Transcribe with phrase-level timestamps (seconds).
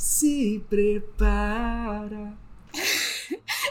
[0.00, 2.32] Se prepara.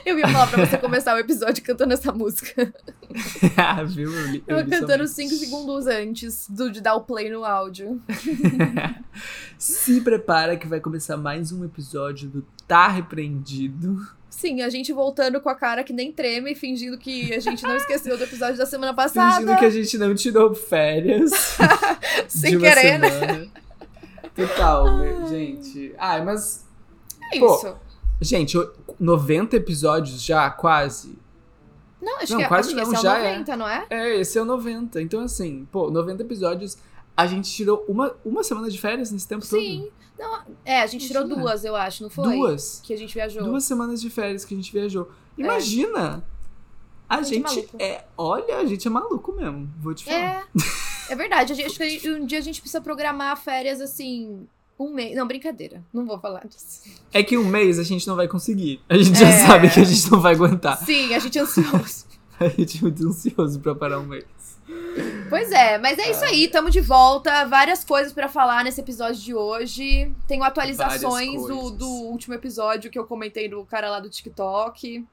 [0.06, 2.72] Eu ia falar pra você começar o episódio cantando essa música.
[3.58, 4.14] ah, viu?
[4.14, 5.08] Eu, li, eu, Eu cantando.
[5.08, 8.00] 5 segundos antes do, de dar o play no áudio.
[9.58, 13.98] Se prepara que vai começar mais um episódio do Tá Repreendido.
[14.30, 17.74] Sim, a gente voltando com a cara que nem treme, fingindo que a gente não
[17.76, 19.42] esqueceu do episódio da semana passada.
[19.42, 21.58] Fingindo que a gente não tirou férias.
[22.28, 23.50] Sem de uma querer, né?
[24.36, 25.94] Total, meu- gente.
[25.98, 26.66] Ai, mas.
[27.34, 27.76] É Pô, isso.
[28.22, 31.18] Gente, o- 90 episódios já, quase.
[32.02, 33.32] Não, acho Não, que, quase acho que não, esse já é o é.
[33.34, 33.86] 90, não é?
[33.90, 35.02] É, esse é o 90.
[35.02, 36.78] Então, assim, pô, 90 episódios.
[37.16, 39.90] A gente tirou uma, uma semana de férias nesse tempo Sim.
[40.18, 42.26] Não, é, a gente tirou duas, eu acho, não todo?
[42.30, 42.36] foi?
[42.38, 42.82] Duas.
[42.84, 43.44] Que a gente viajou.
[43.44, 45.10] Duas semanas de férias que a gente viajou.
[45.38, 46.24] Imagina!
[47.10, 47.76] A Gente maluco.
[47.80, 48.04] é.
[48.16, 49.68] Olha, a gente é maluco mesmo.
[49.80, 50.48] Vou te falar.
[51.10, 51.56] É, é verdade.
[51.56, 54.48] Gente, acho que um dia a gente precisa programar férias assim.
[54.78, 55.16] Um mês.
[55.16, 55.84] Não, brincadeira.
[55.92, 56.84] Não vou falar disso.
[57.12, 58.80] É que um mês a gente não vai conseguir.
[58.88, 59.46] A gente já É.
[59.48, 60.78] sabe que a gente não vai aguentar.
[60.78, 62.08] Sim, a gente é ansioso.
[62.40, 64.24] A gente é muito ansioso pra parar um mês.
[65.30, 67.44] Pois é, mas é isso aí, tamo de volta.
[67.46, 70.10] Várias coisas pra falar nesse episódio de hoje.
[70.26, 75.06] Tenho atualizações do, do último episódio que eu comentei do cara lá do TikTok.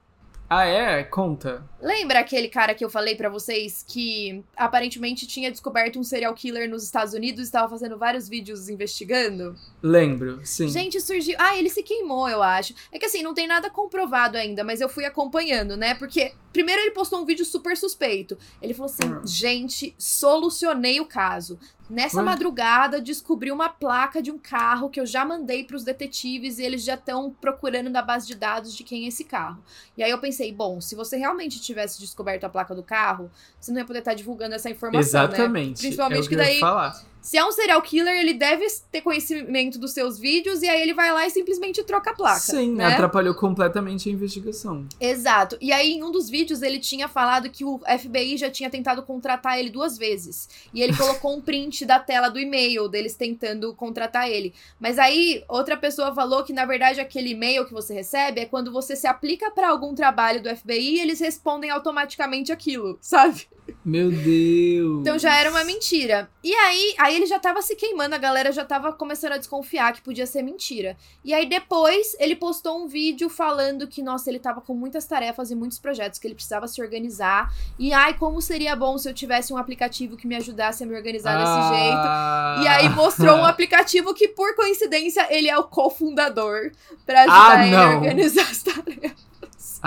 [0.48, 1.02] Ah, é?
[1.02, 1.64] Conta.
[1.80, 6.70] Lembra aquele cara que eu falei pra vocês que aparentemente tinha descoberto um serial killer
[6.70, 9.56] nos Estados Unidos e estava fazendo vários vídeos investigando?
[9.82, 10.68] Lembro, sim.
[10.68, 11.36] Gente, surgiu.
[11.38, 12.74] Ah, ele se queimou, eu acho.
[12.92, 15.94] É que assim, não tem nada comprovado ainda, mas eu fui acompanhando, né?
[15.94, 18.38] Porque primeiro ele postou um vídeo super suspeito.
[18.62, 19.26] Ele falou assim: Hum.
[19.26, 21.58] gente, solucionei o caso.
[21.88, 22.24] Nessa Ué?
[22.24, 26.82] madrugada, descobri uma placa de um carro que eu já mandei pros detetives e eles
[26.82, 29.62] já estão procurando na base de dados de quem é esse carro.
[29.96, 33.70] E aí eu pensei, bom, se você realmente tivesse descoberto a placa do carro, você
[33.70, 35.26] não ia poder estar divulgando essa informação, né?
[35.28, 35.80] Exatamente.
[35.80, 37.00] Principalmente é que, que daí- falar.
[37.26, 40.94] Se é um serial killer, ele deve ter conhecimento dos seus vídeos e aí ele
[40.94, 42.38] vai lá e simplesmente troca a placa.
[42.38, 42.84] Sim, né?
[42.84, 44.86] atrapalhou completamente a investigação.
[45.00, 45.58] Exato.
[45.60, 49.02] E aí, em um dos vídeos, ele tinha falado que o FBI já tinha tentado
[49.02, 50.48] contratar ele duas vezes.
[50.72, 54.54] E ele colocou um print da tela do e-mail deles tentando contratar ele.
[54.78, 58.70] Mas aí, outra pessoa falou que, na verdade, aquele e-mail que você recebe é quando
[58.70, 63.48] você se aplica pra algum trabalho do FBI e eles respondem automaticamente aquilo, sabe?
[63.84, 65.00] Meu Deus.
[65.00, 66.30] Então já era uma mentira.
[66.42, 69.92] E aí, aí ele já tava se queimando, a galera já tava começando a desconfiar
[69.92, 70.96] que podia ser mentira.
[71.24, 75.50] E aí depois ele postou um vídeo falando que, nossa, ele tava com muitas tarefas
[75.50, 77.52] e muitos projetos, que ele precisava se organizar.
[77.78, 80.94] E ai, como seria bom se eu tivesse um aplicativo que me ajudasse a me
[80.94, 81.96] organizar desse jeito.
[81.96, 82.60] Ah.
[82.62, 86.70] E aí mostrou um aplicativo que, por coincidência, ele é o cofundador
[87.04, 89.25] pra ajudar Ah, ele a organizar as tarefas.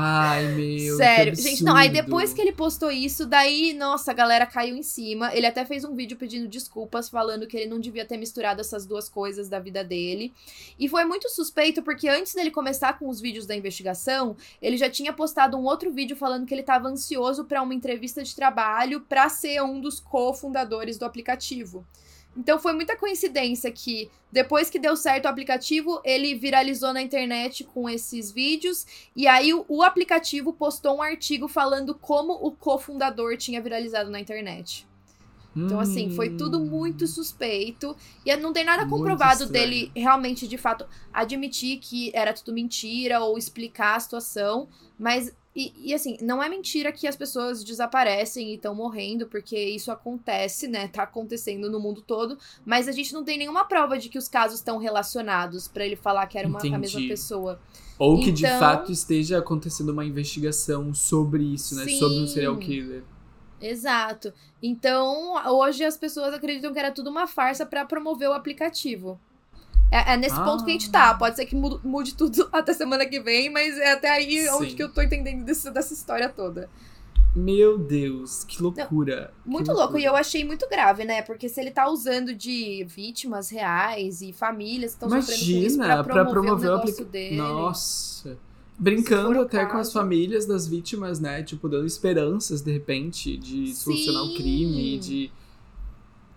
[0.01, 0.95] Ai, meu.
[0.95, 4.81] Sério, gente, não, aí depois que ele postou isso, daí, nossa, a galera caiu em
[4.81, 5.35] cima.
[5.35, 8.85] Ele até fez um vídeo pedindo desculpas, falando que ele não devia ter misturado essas
[8.85, 10.33] duas coisas da vida dele.
[10.79, 14.89] E foi muito suspeito, porque antes dele começar com os vídeos da investigação, ele já
[14.89, 19.01] tinha postado um outro vídeo falando que ele estava ansioso para uma entrevista de trabalho
[19.01, 21.85] para ser um dos cofundadores do aplicativo.
[22.39, 27.65] Então foi muita coincidência que depois que deu certo o aplicativo, ele viralizou na internet
[27.65, 33.35] com esses vídeos e aí o, o aplicativo postou um artigo falando como o cofundador
[33.35, 34.87] tinha viralizado na internet.
[35.55, 36.65] Então, assim, foi tudo Hum.
[36.65, 37.95] muito suspeito.
[38.25, 43.37] E não tem nada comprovado dele realmente, de fato, admitir que era tudo mentira ou
[43.37, 44.69] explicar a situação.
[44.97, 49.57] Mas, e, e, assim, não é mentira que as pessoas desaparecem e estão morrendo, porque
[49.59, 50.87] isso acontece, né?
[50.87, 52.37] Tá acontecendo no mundo todo.
[52.65, 55.95] Mas a gente não tem nenhuma prova de que os casos estão relacionados pra ele
[55.97, 57.59] falar que era uma, a mesma pessoa.
[57.97, 61.85] Ou que de Então- fato esteja acontecendo uma investigação sobre isso, né?
[61.89, 62.33] Sobre um Sim.
[62.33, 63.03] serial killer.
[63.61, 64.33] Exato.
[64.63, 69.19] Então, hoje as pessoas acreditam que era tudo uma farsa pra promover o aplicativo.
[69.91, 71.13] É, é nesse ponto que a gente tá.
[71.15, 74.75] Pode ser que mude, tudo até semana que vem, mas é até aí onde Sim.
[74.75, 76.69] que eu tô entendendo desse- dessa história toda.
[77.35, 79.31] Meu Deus, que loucura.
[79.43, 79.81] que Muito louco.
[79.81, 80.01] loucura.
[80.01, 81.21] E eu achei muito grave, né?
[81.21, 85.77] Porque se ele tá usando de vítimas reais e famílias que estão sofrendo com isso
[85.77, 87.35] pra pra promover, promover o negócio aplica- dele.
[87.37, 88.37] Nossa.
[88.77, 89.91] Brincando até com as caso.
[89.93, 91.43] famílias das vítimas, né?
[91.43, 95.31] Tipo, dando esperanças, de repente, de solucionar o crime, de.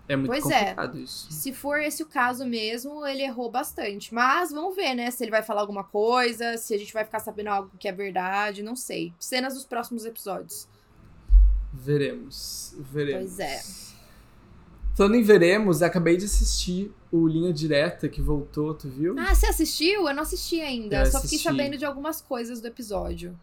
[0.09, 0.59] É muito Pois é.
[0.61, 1.29] complicado isso.
[1.31, 4.13] Se for esse o caso mesmo, ele errou bastante.
[4.13, 5.11] Mas vamos ver, né?
[5.11, 7.93] Se ele vai falar alguma coisa, se a gente vai ficar sabendo algo que é
[7.93, 9.13] verdade, não sei.
[9.19, 10.67] Cenas dos próximos episódios.
[11.73, 12.75] Veremos.
[12.79, 13.37] Veremos.
[13.37, 13.63] Pois é.
[14.95, 19.15] Falando em veremos, acabei de assistir o Linha Direta que voltou, tu viu?
[19.19, 20.07] Ah, você assistiu?
[20.07, 20.99] Eu não assisti ainda.
[21.01, 21.45] Eu Só fiquei assisti.
[21.45, 23.39] sabendo de algumas coisas do episódio.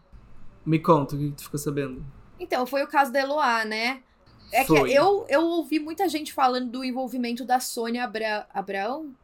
[0.64, 2.04] Me conta o que tu ficou sabendo.
[2.38, 4.02] Então, foi o caso da Eloá, né?
[4.52, 4.88] É Foi.
[4.88, 8.46] que eu, eu ouvi muita gente falando do envolvimento da Sônia Abra...
[8.52, 9.14] Abraão.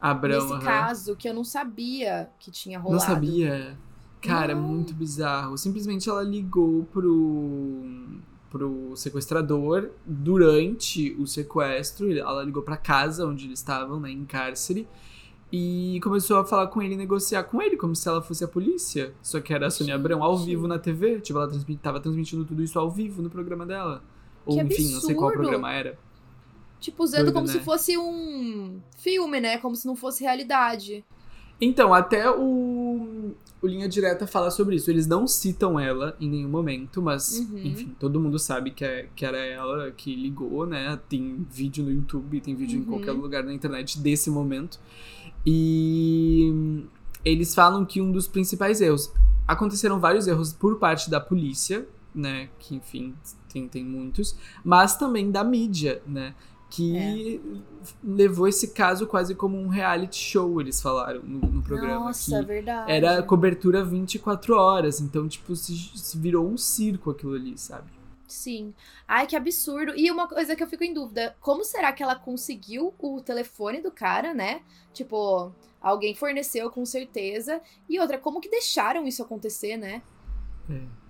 [0.00, 0.62] Abrão, nesse aham.
[0.62, 3.00] caso que eu não sabia que tinha rolado.
[3.00, 3.78] Não sabia?
[4.20, 4.62] Cara, é Não.
[4.62, 5.56] muito bizarro.
[5.56, 7.82] Simplesmente ela ligou pro,
[8.50, 12.10] pro sequestrador durante o sequestro.
[12.10, 14.88] Ela ligou pra casa onde eles estavam, né, em cárcere.
[15.52, 18.48] E começou a falar com ele e negociar com ele, como se ela fosse a
[18.48, 19.14] polícia.
[19.22, 21.20] Só que era a Sônia Abrão ao vivo na TV.
[21.20, 24.02] Tipo, ela transmit, tava transmitindo tudo isso ao vivo no programa dela.
[24.46, 25.48] Ou, Que enfim, não sei qual absurdo.
[25.48, 25.98] programa era.
[26.80, 27.52] Tipo, usando Doido, como né?
[27.52, 29.58] se fosse um filme, né?
[29.58, 31.04] Como se não fosse realidade.
[31.60, 33.32] Então, até o,
[33.62, 34.90] o Linha Direta fala sobre isso.
[34.90, 37.58] Eles não citam ela em nenhum momento, mas, Uhum.
[37.64, 40.98] enfim, todo mundo sabe que, é, que era ela que ligou, né?
[41.08, 42.86] Tem vídeo no YouTube, tem vídeo em Uhum.
[42.88, 44.78] qualquer lugar na internet desse momento.
[45.46, 46.84] E
[47.24, 49.12] eles falam que um dos principais erros.
[49.46, 52.48] Aconteceram vários erros por parte da polícia, né?
[52.58, 53.14] Que, enfim,
[53.52, 56.34] tem, tem muitos, mas também da mídia, né?
[56.70, 57.40] Que
[58.02, 62.06] levou esse caso quase como um reality show, eles falaram no, no programa.
[62.06, 62.90] Nossa, verdade.
[62.90, 67.92] era cobertura 24 horas, então, tipo, se, se virou um circo aquilo ali, sabe?
[68.26, 68.74] Sim.
[69.06, 69.92] Ai, que absurdo.
[69.96, 73.80] E uma coisa que eu fico em dúvida: como será que ela conseguiu o telefone
[73.80, 74.62] do cara, né?
[74.92, 77.60] Tipo, alguém forneceu com certeza.
[77.88, 80.02] E outra, como que deixaram isso acontecer, né?
[80.68, 81.03] É.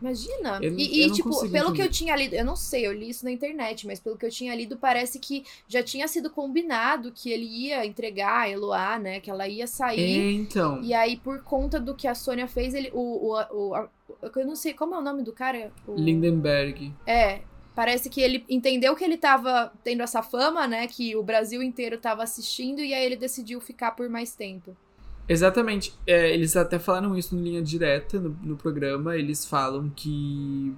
[0.00, 0.58] Imagina.
[0.62, 1.88] Eu- e, e, eu não tipo, pelo que eu entender.
[1.88, 4.54] tinha lido, eu não sei, eu li isso na internet, mas pelo que eu tinha
[4.54, 9.20] lido, parece que já tinha sido combinado que ele ia entregar a Eloá, né?
[9.20, 10.20] Que ela ia sair.
[10.20, 10.82] É, então.
[10.82, 12.90] E aí, por conta do que a Sônia fez, ele.
[12.92, 13.88] O, o, o, a-
[14.36, 15.72] eu não sei como é o nome do cara.
[15.86, 16.92] O- Lindenberg.
[17.06, 17.40] É.
[17.74, 20.86] Parece que ele entendeu que ele tava tendo essa fama, né?
[20.86, 24.76] Que o Brasil inteiro tava assistindo, e aí ele decidiu ficar por mais tempo.
[25.28, 25.94] Exatamente.
[26.06, 29.16] É, eles até falaram isso no linha direta no, no programa.
[29.16, 30.72] Eles falam que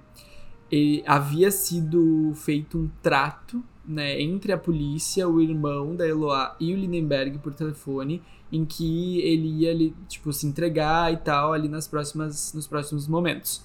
[0.71, 6.73] ele- havia sido feito um trato né, entre a polícia, o irmão da Eloá e
[6.73, 8.21] o Lindenberg por telefone,
[8.51, 13.63] em que ele ia tipo, se entregar e tal ali nas próximas, nos próximos momentos.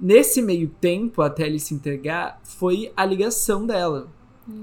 [0.00, 4.08] Nesse meio tempo, até ele se entregar, foi a ligação dela.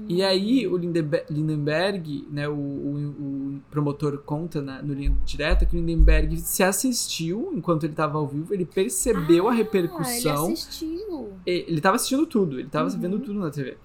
[0.08, 5.76] E aí, o Lindenberg, né, o, o- o promotor conta na- no linha direta que
[5.76, 10.44] o Lindenberg se assistiu enquanto ele estava ao vivo, ele percebeu a Ah, repercussão.
[10.44, 11.32] ele assistiu.
[11.44, 13.00] Ele estava assistindo tudo, ele estava Uhum.
[13.00, 13.76] vendo tudo na TV.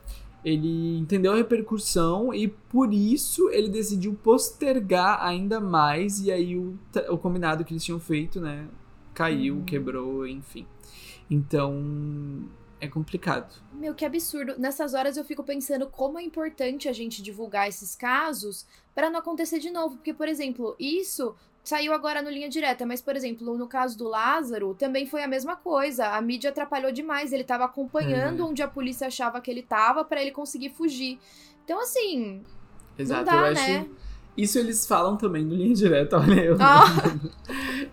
[0.45, 6.21] Ele entendeu a repercussão e por isso ele decidiu postergar ainda mais.
[6.21, 6.75] E aí o,
[7.09, 8.65] o combinado que eles tinham feito, né?
[9.13, 9.63] Caiu, Uhum.
[9.65, 10.65] quebrou, enfim.
[11.29, 12.44] Então
[12.79, 13.53] é complicado.
[13.74, 14.56] Meu, que absurdo.
[14.57, 19.19] Nessas horas eu fico pensando como é importante a gente divulgar esses casos pra não
[19.19, 19.95] acontecer de novo.
[19.97, 24.07] Porque, por exemplo, isso saiu agora no linha direta, mas, por exemplo, no caso do
[24.07, 26.07] Lázaro, também foi a mesma coisa.
[26.15, 27.33] A mídia atrapalhou demais.
[27.33, 28.50] Ele tava acompanhando Uhum.
[28.51, 31.19] onde a polícia achava que ele tava pra ele conseguir fugir.
[31.65, 32.44] Então, assim,
[32.97, 33.62] Exato, não dá, eu acho.
[33.69, 33.88] né?
[34.37, 36.57] Isso eles falam também no linha direta, olha eu.
[36.59, 36.85] Ah.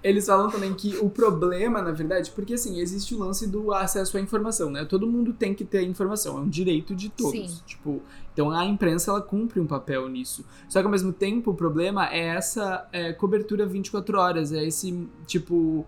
[0.03, 4.19] Eles falam também que o problema, na verdade, porque assim, existe o lance do acesso
[4.19, 4.85] à informação, né?
[4.85, 7.51] Todo mundo tem que ter informação, é um direito de todos.
[7.51, 7.63] Sim.
[7.65, 8.03] Tipo,
[8.35, 10.45] então a imprensa ela cumpre um papel nisso.
[10.69, 15.09] Só que ao mesmo tempo o problema é essa é, cobertura 24 horas, é esse
[15.27, 15.87] tipo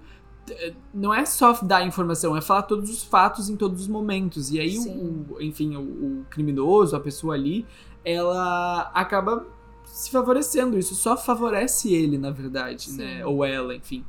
[0.51, 4.51] é, não é só dar informação, é falar todos os fatos em todos os momentos.
[4.51, 7.67] E aí, o, enfim, o, o criminoso, a pessoa ali,
[8.05, 9.45] ela acaba
[9.87, 10.79] se favorecendo.
[10.79, 12.97] Isso só favorece ele, na verdade, Sim.
[12.99, 13.25] né?
[13.27, 14.05] Ou ela, enfim.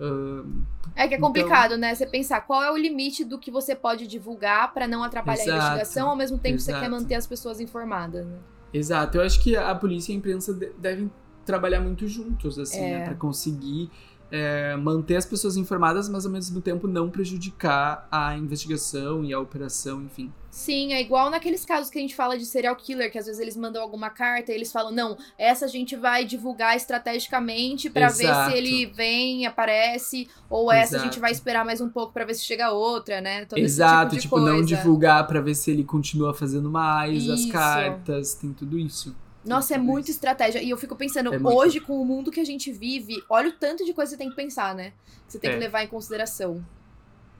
[0.00, 0.62] Ahn,
[0.94, 1.94] É que é Então- complicado, né?
[1.94, 5.44] Você pensar qual é o limite do que você pode divulgar pra não atrapalhar a
[5.44, 6.90] Exato, investigação, ao mesmo tempo que você quer exato.
[6.92, 8.38] manter as pessoas informadas, né?
[8.72, 9.16] exato.
[9.18, 11.10] Eu acho que a polícia e a imprensa de- devem
[11.44, 12.98] trabalhar muito juntos, assim, É.
[12.98, 13.04] né?
[13.06, 13.90] Pra conseguir
[14.30, 19.40] é, manter as pessoas informadas, mas ao mesmo tempo não prejudicar a investigação e a
[19.40, 20.32] operação, enfim.
[20.50, 23.40] Sim, é igual naqueles casos que a gente fala de serial killer, que às vezes
[23.40, 28.08] eles mandam alguma carta e eles falam, não, essa a gente vai divulgar estrategicamente pra
[28.08, 28.50] ver Exato.
[28.50, 31.20] se ele vem, aparece, ou essa a gente Exato.
[31.20, 33.44] vai esperar mais um pouco pra ver se chega outra, né?
[33.44, 37.40] Todo Exato, esse tipo, tipo não divulgar pra ver se ele continua fazendo mais, as
[37.40, 37.52] Isso.
[37.52, 39.14] cartas, tem tudo isso.
[39.48, 40.10] Nossa, é isso.
[40.10, 40.62] estratégia.
[40.62, 41.56] E eu fico pensando, É muito.
[41.56, 44.18] hoje, com o mundo que a gente vive, olha o tanto de coisa que você
[44.18, 44.92] tem que pensar, né?
[45.26, 45.54] Que você tem É.
[45.54, 46.64] que levar em consideração.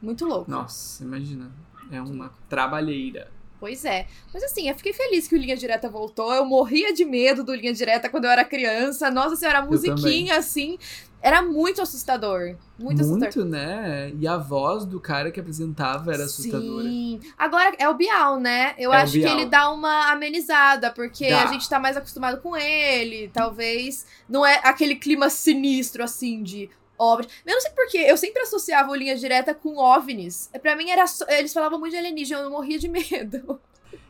[0.00, 0.50] Muito louco.
[0.50, 1.50] Nossa, imagina.
[1.90, 3.30] É uma trabalheira.
[3.60, 4.06] Pois é.
[4.32, 6.32] Mas assim, eu fiquei feliz que o Linha Direta voltou.
[6.32, 9.10] Eu morria de medo do Linha Direta quando eu era criança.
[9.10, 10.78] Nossa senhora, a musiquinha, assim,
[11.20, 12.56] era muito assustador.
[12.78, 13.34] Muito, assustador.
[13.36, 14.12] Muito, né?
[14.18, 16.84] E a voz do cara que apresentava era assustadora.
[16.84, 17.20] Sim.
[17.36, 18.74] Agora é o Bial, né?
[18.78, 21.42] Eu É acho que ele dá uma amenizada, porque Dá.
[21.42, 23.30] a gente tá mais acostumado com ele.
[23.32, 27.30] Talvez não é aquele clima sinistro, assim, de OVNIs.
[27.46, 30.50] Eu não sei porquê, eu sempre associava o Linha Direta com OVNIs.
[30.60, 31.04] Pra mim era.
[31.28, 33.60] Eles falavam muito de alienígena, eu morria de medo.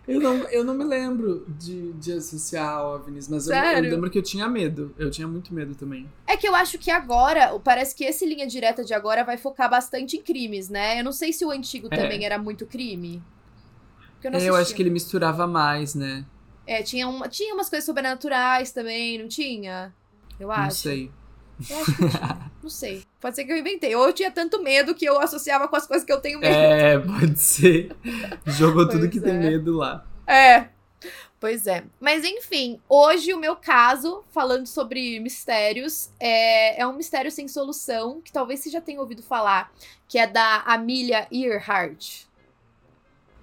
[0.08, 4.18] Eu não, eu não me lembro de, de associar OVNIs, mas eu, eu lembro que
[4.18, 4.94] eu tinha medo.
[4.98, 6.08] Eu tinha muito medo também.
[6.26, 9.68] É que eu acho que agora, parece que esse linha direta de agora vai focar
[9.68, 10.98] bastante em crimes, né?
[10.98, 11.96] Eu não sei se o antigo é.
[11.96, 13.22] também era muito crime.
[14.24, 16.24] Eu, é, eu acho que ele misturava mais, né?
[16.66, 19.94] É, tinha, uma, tinha umas coisas sobrenaturais também, não tinha?
[20.40, 20.62] Eu acho.
[20.62, 21.10] Não sei.
[21.68, 22.50] Eu acho que tinha.
[22.62, 23.04] não sei.
[23.20, 23.94] Pode ser que eu inventei.
[23.94, 26.54] Ou eu tinha tanto medo que eu associava com as coisas que eu tenho medo.
[26.54, 27.94] É, pode ser.
[28.46, 29.22] Jogou tudo que é.
[29.22, 30.04] tem medo lá.
[30.26, 30.68] É.
[31.40, 31.84] Pois é.
[32.00, 38.20] Mas enfim, hoje o meu caso, falando sobre mistérios, é, é um mistério sem solução,
[38.20, 39.72] que talvez você já tenha ouvido falar,
[40.08, 42.24] que é da Amelia Earhart.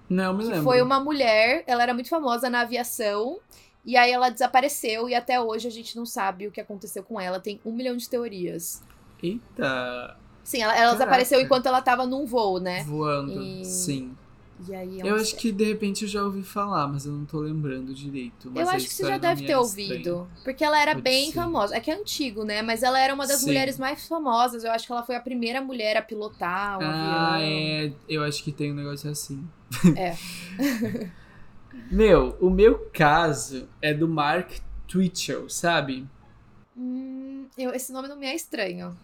[0.08, 0.62] Não, me lembro.
[0.62, 3.40] Foi uma mulher, ela era muito famosa na aviação,
[3.86, 7.20] e aí ela desapareceu, e até hoje a gente não sabe o que aconteceu com
[7.20, 7.38] ela.
[7.38, 8.82] Tem um milhão de teorias.
[9.22, 10.16] Eita!
[10.42, 12.82] Sim, ela, ela desapareceu enquanto ela tava num voo, né?
[12.84, 13.64] Voando, e...
[13.64, 14.16] sim.
[14.66, 17.26] E aí é eu acho que de repente eu já ouvi falar, mas eu não
[17.26, 18.50] tô lembrando direito.
[18.54, 20.26] eu acho que você já deve ter é ouvido.
[20.42, 21.34] Porque ela era Pode bem ser.
[21.34, 21.76] famosa.
[21.76, 22.62] É que é antigo, né?
[22.62, 23.46] Mas ela era uma das Sim.
[23.46, 24.64] mulheres mais famosas.
[24.64, 27.48] Eu acho que ela foi a primeira mulher a pilotar um ah, avião.
[27.48, 27.92] é.
[28.08, 29.46] Eu acho que tem um negócio assim.
[29.94, 30.16] É.
[31.90, 34.52] meu, o meu caso é do Mark
[34.86, 36.06] Twitchell, sabe?
[36.76, 38.96] Hum, eu, esse nome não me é estranho.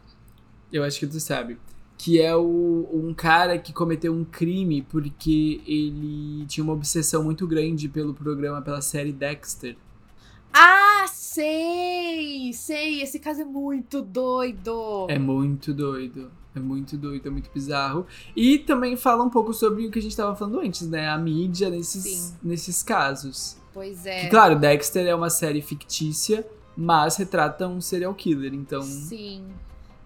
[0.73, 1.59] Eu acho que tu sabe
[2.02, 7.47] que é o, um cara que cometeu um crime porque ele tinha uma obsessão muito
[7.47, 9.76] grande pelo programa, pela série Dexter.
[10.52, 12.52] Ah, sei!
[12.52, 15.07] Sei, esse caso é muito doido.
[15.09, 16.29] É muito doido.
[16.54, 18.06] É muito doido, é muito bizarro.
[18.37, 21.09] E também fala um pouco sobre o que a gente estava falando antes, né?
[21.09, 23.56] A mídia nesses, nesses casos.
[23.73, 24.23] Pois é.
[24.23, 28.82] Que, claro, Dexter é uma série fictícia, mas retrata um serial killer, então.
[28.82, 29.47] Sim.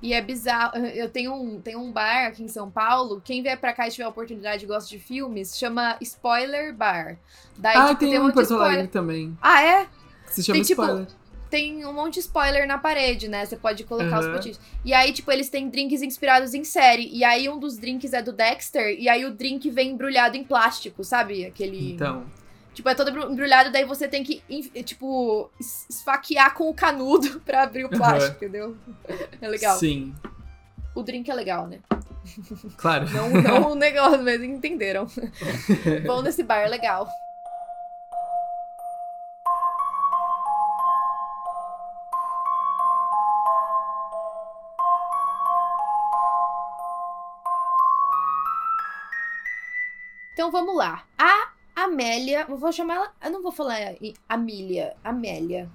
[0.01, 0.77] E é bizarro.
[0.79, 3.21] Eu tenho um, tenho um bar aqui em São Paulo.
[3.25, 7.19] Quem vier pra cá e tiver a oportunidade e gosta de filmes, chama Spoiler Bar.
[7.57, 9.37] Daí, ah, tipo, tem, tem um em Porto Alegre também.
[9.41, 9.89] Ah, é?
[10.27, 11.07] Se chama tem, tipo, Spoiler.
[11.07, 13.45] Tipo, tem um monte de spoiler na parede, né?
[13.45, 14.27] Você pode colocar uhum.
[14.27, 14.61] os potinhos.
[14.85, 17.09] E aí, tipo, eles têm drinks inspirados em série.
[17.13, 18.97] E aí, um dos drinks é do Dexter.
[18.99, 21.47] E aí, o drink vem embrulhado em plástico, sabe?
[21.47, 21.93] Aquele.
[21.93, 22.25] Então.
[22.75, 24.43] Tipo, é todo embrulhado, daí você tem que,
[24.83, 28.49] tipo, esfaquear com o canudo pra abrir o plástico, uhum.
[28.49, 28.77] entendeu?
[29.41, 29.79] É legal.
[29.79, 30.15] Sim.
[30.95, 31.79] O drink é legal, né?
[32.77, 33.09] Claro.
[33.11, 35.07] Não, não o negócio, mas entenderam.
[36.07, 37.09] Bom nesse bar, é legal.
[50.47, 51.05] Então vamos lá.
[51.19, 53.79] A Amélia, vou chamar ela, eu não vou falar
[54.29, 55.69] Amília, Amélia.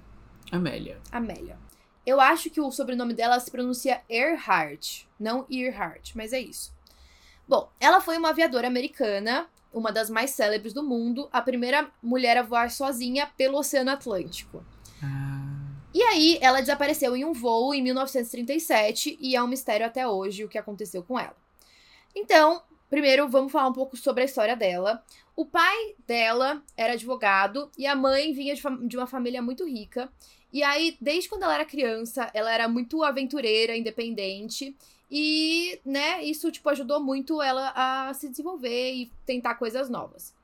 [0.50, 0.98] Amélia.
[1.12, 1.58] Amélia.
[2.06, 6.72] Eu acho que o sobrenome dela se pronuncia Earhart, não Earhart, mas é isso.
[7.46, 12.38] Bom, ela foi uma aviadora americana, uma das mais célebres do mundo, a primeira mulher
[12.38, 14.64] a voar sozinha pelo Oceano Atlântico.
[15.04, 15.68] Ah.
[15.92, 20.46] E aí, ela desapareceu em um voo em 1937 e é um mistério até hoje
[20.46, 21.36] o que aconteceu com ela.
[22.16, 22.62] Então,
[22.92, 25.02] primeiro vamos falar um pouco sobre a história dela.
[25.34, 30.12] O pai dela era advogado e a mãe vinha de, de, uma família muito rica.
[30.52, 34.76] E aí, desde quando ela era criança, ela era muito aventureira, independente.
[35.10, 40.34] E, né, isso, tipo, ajudou muito ela a se desenvolver e tentar coisas novas.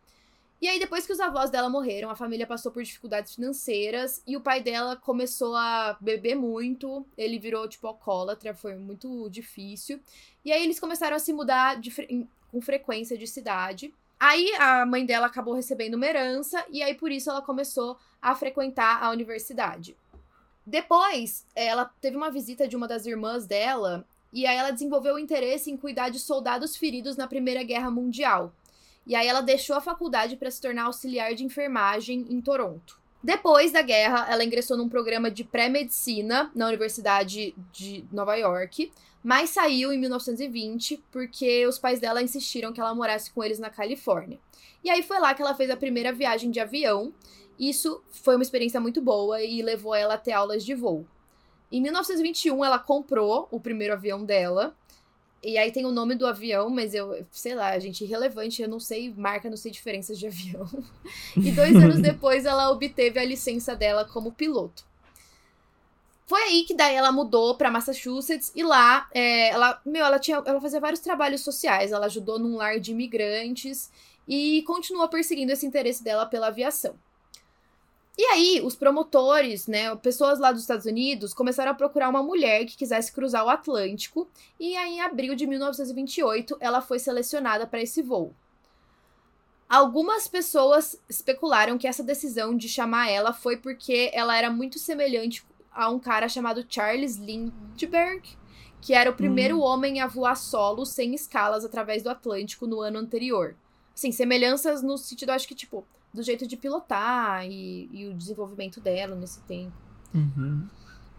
[0.60, 4.38] E aí, depois que os avós dela morreram, a família passou por dificuldades financeiras e
[4.38, 7.06] o pai dela começou a beber muito.
[7.16, 10.00] Ele virou, tipo, alcoólatra, foi muito difícil.
[10.42, 11.90] E aí, eles começaram a se mudar de,
[12.50, 13.92] com frequência de cidade.
[14.18, 18.34] Aí a mãe dela acabou recebendo uma herança e aí por isso ela começou a
[18.34, 19.96] frequentar a universidade.
[20.66, 25.70] Depois, ela teve uma visita de uma das irmãs dela e aí ela desenvolveu interesse
[25.70, 28.52] em cuidar de soldados feridos na Primeira Guerra Mundial.
[29.06, 33.00] E aí ela deixou a faculdade para se tornar auxiliar de enfermagem em Toronto.
[33.22, 38.92] Depois da guerra, ela ingressou num programa de pré-medicina na Universidade de Nova York,
[39.28, 43.68] mas saiu em 1920 porque os pais dela insistiram que ela morasse com eles na
[43.68, 44.38] Califórnia.
[44.82, 47.12] E aí foi lá que ela fez a primeira viagem de avião.
[47.58, 51.06] Isso foi uma experiência muito boa e levou ela a ter aulas de voo.
[51.70, 54.74] Em 1921, ela comprou o primeiro avião dela.
[55.42, 58.80] E aí tem o nome do avião, mas eu, sei lá, gente, irrelevante, eu não
[58.80, 60.66] sei marca, não sei diferenças de avião.
[61.36, 64.87] E dois anos depois ela obteve a licença dela como piloto.
[66.28, 70.42] Foi aí que daí ela mudou para Massachusetts e lá é, ela, meu, ela tinha,
[70.44, 73.90] ela fazia vários trabalhos sociais, ela ajudou num lar de imigrantes
[74.28, 76.94] e continuou perseguindo esse interesse dela pela aviação.
[78.18, 82.66] E aí, os promotores, né, pessoas lá dos Estados Unidos, começaram a procurar uma mulher
[82.66, 84.28] que quisesse cruzar o Atlântico,
[84.60, 88.34] e aí, em abril de 1928, ela foi selecionada para esse voo.
[89.66, 95.42] Algumas pessoas especularam que essa decisão de chamar ela foi porque ela era muito semelhante
[95.78, 98.22] a um cara chamado Charles Lindbergh,
[98.80, 99.62] que era o primeiro hum.
[99.62, 103.54] homem a voar solo sem escalas através do Atlântico no ano anterior.
[103.94, 108.80] Assim, semelhanças no sentido, acho que, tipo, do jeito de pilotar e, e o desenvolvimento
[108.80, 109.72] dela nesse tempo.
[110.12, 110.66] Uhum.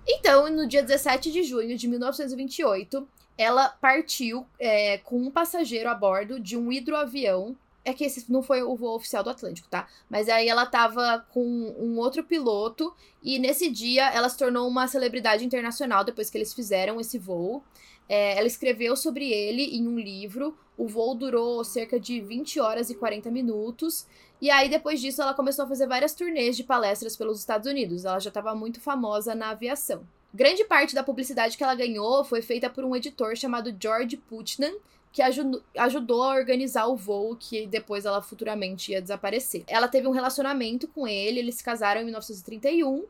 [0.05, 5.95] Então, no dia 17 de junho de 1928, ela partiu é, com um passageiro a
[5.95, 7.55] bordo de um hidroavião
[7.89, 9.87] é que esse não foi o voo oficial do Atlântico, tá?
[10.09, 11.43] Mas aí ela tava com
[11.77, 16.53] um outro piloto e nesse dia ela se tornou uma celebridade internacional depois que eles
[16.53, 17.63] fizeram esse voo.
[18.07, 20.57] É, ela escreveu sobre ele em um livro.
[20.75, 24.07] O voo durou cerca de 20 horas e 40 minutos.
[24.41, 28.05] E aí, depois disso, ela começou a fazer várias turnês de palestras pelos Estados Unidos.
[28.05, 30.07] Ela já estava muito famosa na aviação.
[30.33, 34.73] Grande parte da publicidade que ela ganhou foi feita por um editor chamado George Putnam,
[35.11, 39.63] que ajudou a organizar o voo que depois ela futuramente ia desaparecer.
[39.67, 43.05] Ela teve um relacionamento com ele, eles se casaram em 1931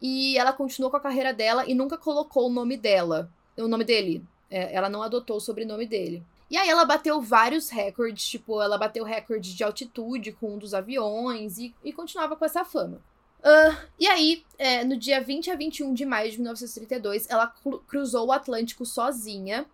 [0.00, 3.84] e ela continuou com a carreira dela e nunca colocou o nome dela, o nome
[3.84, 4.22] dele.
[4.50, 6.22] É, ela não adotou o sobrenome dele.
[6.50, 10.74] E aí ela bateu vários recordes, tipo, ela bateu recorde de altitude com um dos
[10.74, 13.00] aviões e, e continuava com essa fama.
[13.38, 17.54] Uh, e aí, é, no dia 20 a 21 de maio de 1932, ela
[17.86, 19.64] cruzou o Atlântico sozinha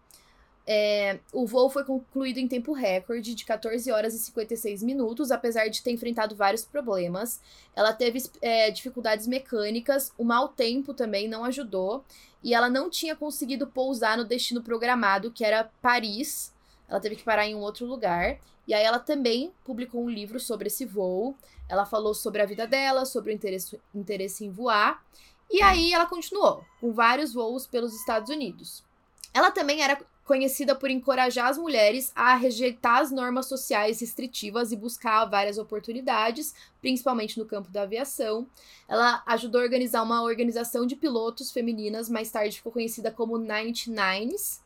[0.66, 5.68] é, o voo foi concluído em tempo recorde de 14 horas e 56 minutos, apesar
[5.68, 7.40] de ter enfrentado vários problemas.
[7.75, 12.04] Ela teve é, dificuldades mecânicas, o mau tempo também não ajudou,
[12.42, 16.52] e ela não tinha conseguido pousar no destino programado, que era Paris.
[16.88, 18.38] Ela teve que parar em um outro lugar.
[18.66, 21.37] E aí ela também publicou um livro sobre esse voo.
[21.68, 25.04] Ela falou sobre a vida dela, sobre o interesse, interesse em voar.
[25.49, 28.85] E aí ela continuou, com vários voos pelos Estados Unidos.
[29.32, 34.76] Ela também era conhecida por encorajar as mulheres a rejeitar as normas sociais restritivas e
[34.76, 38.47] buscar várias oportunidades, principalmente no campo da aviação.
[38.88, 44.59] Ela ajudou a organizar uma organização de pilotos femininas, mais tarde ficou conhecida como 99s,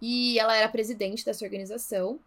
[0.00, 2.18] e ela era presidente dessa organização.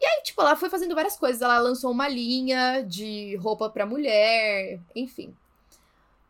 [0.00, 1.42] E aí, tipo, ela foi fazendo várias coisas.
[1.42, 5.34] Ela lançou uma linha de roupa para mulher, enfim.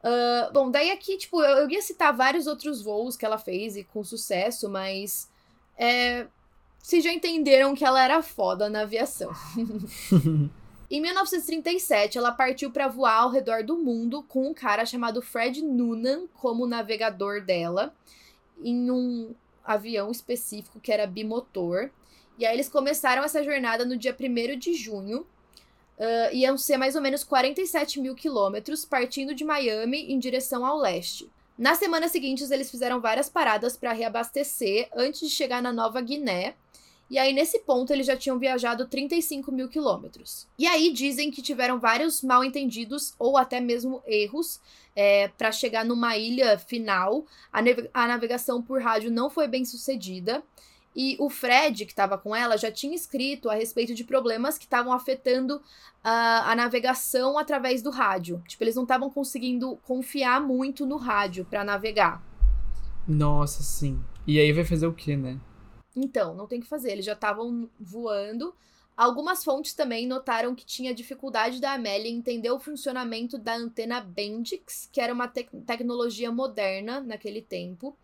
[0.01, 3.77] Uh, bom, daí aqui, tipo, eu, eu ia citar vários outros voos que ela fez
[3.77, 5.29] e com sucesso, mas
[5.79, 6.27] é,
[6.83, 9.31] vocês já entenderam que ela era foda na aviação.
[10.91, 15.63] em 1937, ela partiu para voar ao redor do mundo com um cara chamado Fred
[15.63, 17.95] Noonan como navegador dela,
[18.63, 21.91] em um avião específico que era bimotor.
[22.39, 25.27] E aí eles começaram essa jornada no dia 1 de junho.
[25.99, 30.79] Uh, iam ser mais ou menos 47 mil quilômetros, partindo de Miami em direção ao
[30.79, 31.29] leste.
[31.59, 36.55] Nas semanas seguintes, eles fizeram várias paradas para reabastecer antes de chegar na Nova Guiné.
[37.11, 40.47] E aí, nesse ponto, eles já tinham viajado 35 mil quilômetros.
[40.57, 44.61] E aí, dizem que tiveram vários mal entendidos ou até mesmo erros
[44.95, 47.27] é, para chegar numa ilha final.
[47.53, 47.61] A,
[47.93, 50.45] a navegação por rádio não foi bem sucedida.
[51.01, 54.65] E o Fred, que estava com ela, já tinha escrito a respeito de problemas que
[54.65, 55.63] estavam afetando
[56.03, 58.43] a, a navegação através do rádio.
[58.49, 62.21] Tipo, eles não estavam conseguindo confiar muito no rádio para navegar.
[63.07, 64.03] Nossa, sim.
[64.27, 65.39] E aí vai fazer o quê, né?
[65.95, 66.91] Então, não tem que fazer.
[66.91, 68.53] Eles já estavam voando.
[68.97, 74.01] Algumas fontes também notaram que tinha dificuldade da Amélia em entender o funcionamento da antena
[74.01, 77.97] Bendix, que era uma te tecnologia moderna naquele tempo.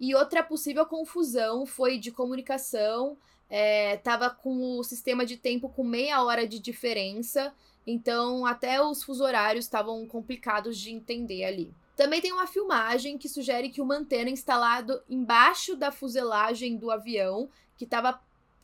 [0.00, 3.18] E outra possível confusão foi de comunicação.
[3.50, 7.52] É, tava com o sistema de tempo com meia hora de diferença.
[7.86, 11.74] Então, até os fuso horários estavam complicados de entender ali.
[11.96, 17.50] Também tem uma filmagem que sugere que uma antena instalado embaixo da fuselagem do avião,
[17.76, 18.18] que estava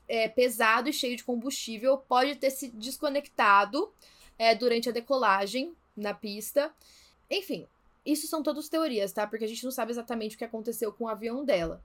[0.09, 3.93] é, pesado e cheio de combustível, pode ter se desconectado
[4.39, 6.73] é, durante a decolagem na pista.
[7.31, 7.67] Enfim,
[8.07, 9.27] isso são todas teorias, tá?
[9.27, 11.83] Porque a gente não sabe exatamente o que aconteceu com o avião dela.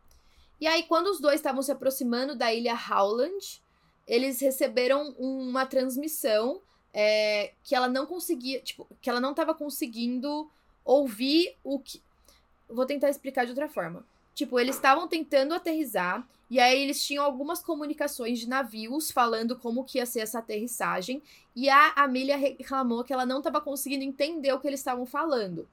[0.59, 3.61] E aí, quando os dois estavam se aproximando da ilha Howland,
[4.07, 6.61] eles receberam uma transmissão
[6.93, 10.49] é, que ela não conseguia, tipo, que ela não estava conseguindo
[10.85, 12.01] ouvir o que.
[12.69, 14.05] Vou tentar explicar de outra forma.
[14.35, 19.83] Tipo, eles estavam tentando aterrizar e aí eles tinham algumas comunicações de navios falando como
[19.83, 21.21] que ia ser essa aterrissagem
[21.55, 25.67] e a Amelia reclamou que ela não estava conseguindo entender o que eles estavam falando.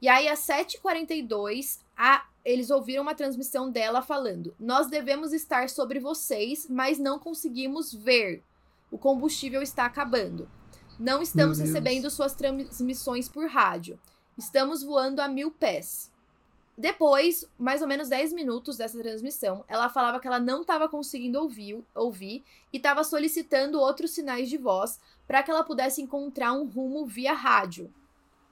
[0.00, 5.98] E aí, às 7h42, a, eles ouviram uma transmissão dela falando: Nós devemos estar sobre
[6.00, 8.42] vocês, mas não conseguimos ver.
[8.90, 10.50] O combustível está acabando.
[10.98, 13.98] Não estamos recebendo suas transmissões por rádio.
[14.36, 16.10] Estamos voando a mil pés.
[16.76, 21.38] Depois, mais ou menos 10 minutos dessa transmissão, ela falava que ela não estava conseguindo
[21.38, 26.66] ouvir, ouvir e estava solicitando outros sinais de voz para que ela pudesse encontrar um
[26.66, 27.92] rumo via rádio.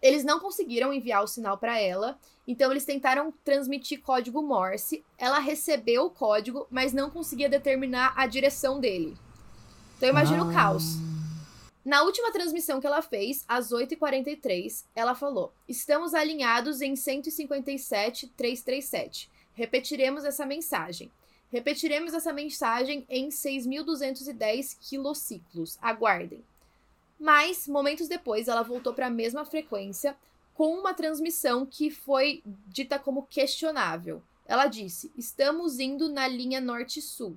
[0.01, 5.05] Eles não conseguiram enviar o sinal para ela, então eles tentaram transmitir código Morse.
[5.17, 9.17] Ela recebeu o código, mas não conseguia determinar a direção dele.
[9.97, 10.47] Então imagina ah.
[10.47, 10.99] o caos.
[11.85, 19.29] Na última transmissão que ela fez, às 8h43, ela falou: Estamos alinhados em 157,337.
[19.55, 21.11] Repetiremos essa mensagem.
[21.51, 25.79] Repetiremos essa mensagem em 6.210 quilociclos.
[25.81, 26.45] Aguardem.
[27.19, 30.17] Mas, momentos depois, ela voltou para a mesma frequência
[30.55, 34.23] com uma transmissão que foi dita como questionável.
[34.47, 37.37] Ela disse: Estamos indo na linha norte-sul.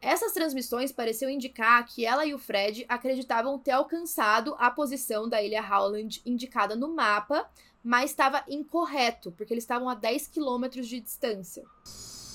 [0.00, 5.42] Essas transmissões pareciam indicar que ela e o Fred acreditavam ter alcançado a posição da
[5.42, 7.48] ilha Howland indicada no mapa,
[7.82, 11.64] mas estava incorreto, porque eles estavam a 10 quilômetros de distância.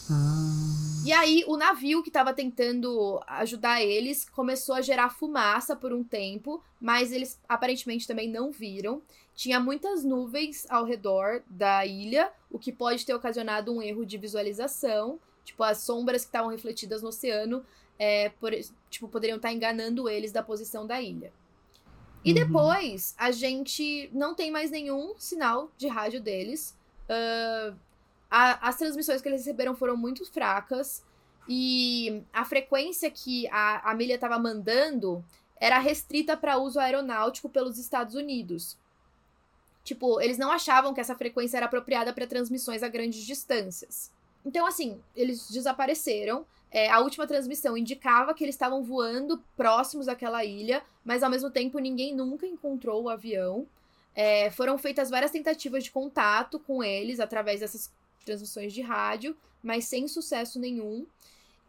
[0.09, 0.68] Ah.
[1.09, 6.03] E aí, o navio que estava tentando ajudar eles começou a gerar fumaça por um
[6.03, 9.01] tempo, mas eles aparentemente também não viram.
[9.33, 14.19] Tinha muitas nuvens ao redor da ilha, o que pode ter ocasionado um erro de
[14.19, 15.19] visualização.
[15.43, 17.65] Tipo, as sombras que estavam refletidas no oceano
[17.97, 18.51] é, por,
[18.91, 21.33] tipo, poderiam estar enganando eles da posição da ilha.
[22.23, 22.35] E uhum.
[22.35, 26.77] depois, a gente não tem mais nenhum sinal de rádio deles.
[27.09, 27.75] Uh,
[28.29, 31.03] a, as transmissões que eles receberam foram muito fracas.
[31.47, 35.23] E a frequência que a, a milha estava mandando
[35.59, 38.77] era restrita para uso aeronáutico pelos Estados Unidos.
[39.83, 44.11] Tipo, eles não achavam que essa frequência era apropriada para transmissões a grandes distâncias.
[44.45, 46.45] Então, assim, eles desapareceram.
[46.71, 51.49] É, a última transmissão indicava que eles estavam voando próximos daquela ilha, mas ao mesmo
[51.49, 53.65] tempo ninguém nunca encontrou o avião.
[54.15, 57.91] É, foram feitas várias tentativas de contato com eles através dessas
[58.29, 61.05] transmissões de rádio, mas sem sucesso nenhum.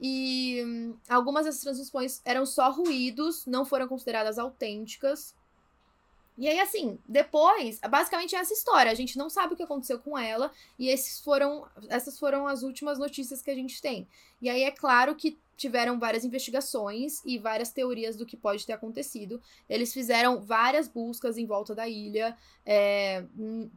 [0.00, 5.34] E hum, algumas dessas transmissões eram só ruídos, não foram consideradas autênticas.
[6.38, 8.90] E aí, assim, depois, basicamente é essa história.
[8.90, 10.50] A gente não sabe o que aconteceu com ela.
[10.78, 14.08] E esses foram, essas foram as últimas notícias que a gente tem.
[14.40, 18.72] E aí é claro que tiveram várias investigações e várias teorias do que pode ter
[18.72, 19.42] acontecido.
[19.68, 23.26] Eles fizeram várias buscas em volta da ilha, é,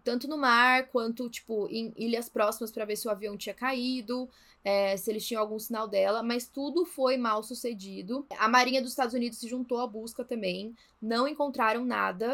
[0.02, 4.30] tanto no mar quanto, tipo, em ilhas próximas para ver se o avião tinha caído,
[4.64, 8.26] é, se eles tinham algum sinal dela, mas tudo foi mal sucedido.
[8.40, 11.86] A Marinha dos Estados Unidos se juntou à busca também, não encontraram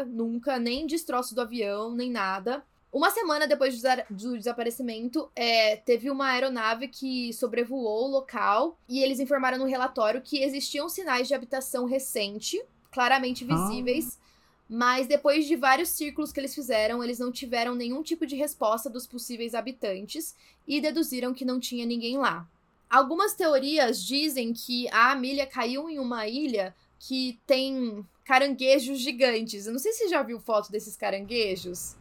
[0.06, 2.64] nunca, nem destroço do avião, nem nada.
[2.92, 9.20] Uma semana depois do desaparecimento, é, teve uma aeronave que sobrevoou o local e eles
[9.20, 14.24] informaram no relatório que existiam sinais de habitação recente, claramente visíveis, ah.
[14.68, 18.90] mas depois de vários círculos que eles fizeram, eles não tiveram nenhum tipo de resposta
[18.90, 20.34] dos possíveis habitantes
[20.66, 22.48] e deduziram que não tinha ninguém lá.
[22.90, 29.66] Algumas teorias dizem que a Amelia caiu em uma ilha que tem caranguejos gigantes.
[29.66, 31.94] Eu não sei se você já viu foto desses caranguejos.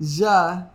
[0.00, 0.70] Já.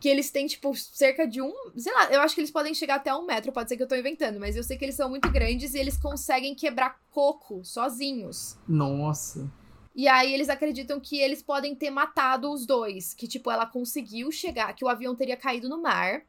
[0.00, 1.52] Que eles têm, tipo, cerca de um.
[1.76, 3.88] Sei lá, eu acho que eles podem chegar até um metro, pode ser que eu
[3.88, 7.64] tô inventando, mas eu sei que eles são muito grandes e eles conseguem quebrar coco
[7.64, 8.56] sozinhos.
[8.68, 9.50] Nossa.
[9.94, 13.14] E aí eles acreditam que eles podem ter matado os dois.
[13.14, 16.22] Que, tipo, ela conseguiu chegar, que o avião teria caído no mar.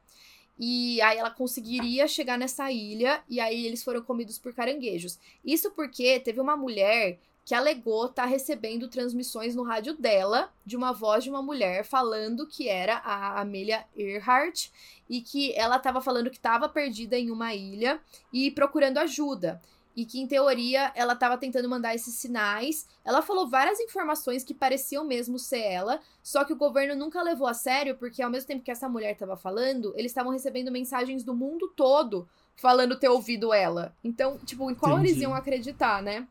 [0.58, 5.18] E aí ela conseguiria chegar nessa ilha e aí eles foram comidos por caranguejos.
[5.46, 7.18] Isso porque teve uma mulher
[7.50, 11.84] que alegou estar tá recebendo transmissões no rádio dela de uma voz de uma mulher
[11.84, 14.70] falando que era a Amelia Earhart
[15.10, 18.00] e que ela estava falando que estava perdida em uma ilha
[18.32, 19.60] e procurando ajuda.
[19.96, 22.88] E que, em teoria, ela estava tentando mandar esses sinais.
[23.04, 27.48] Ela falou várias informações que pareciam mesmo ser ela, só que o governo nunca levou
[27.48, 31.24] a sério, porque ao mesmo tempo que essa mulher estava falando, eles estavam recebendo mensagens
[31.24, 33.92] do mundo todo falando ter ouvido ela.
[34.04, 35.10] Então, tipo, em qual Entendi.
[35.10, 36.28] eles iam acreditar, né?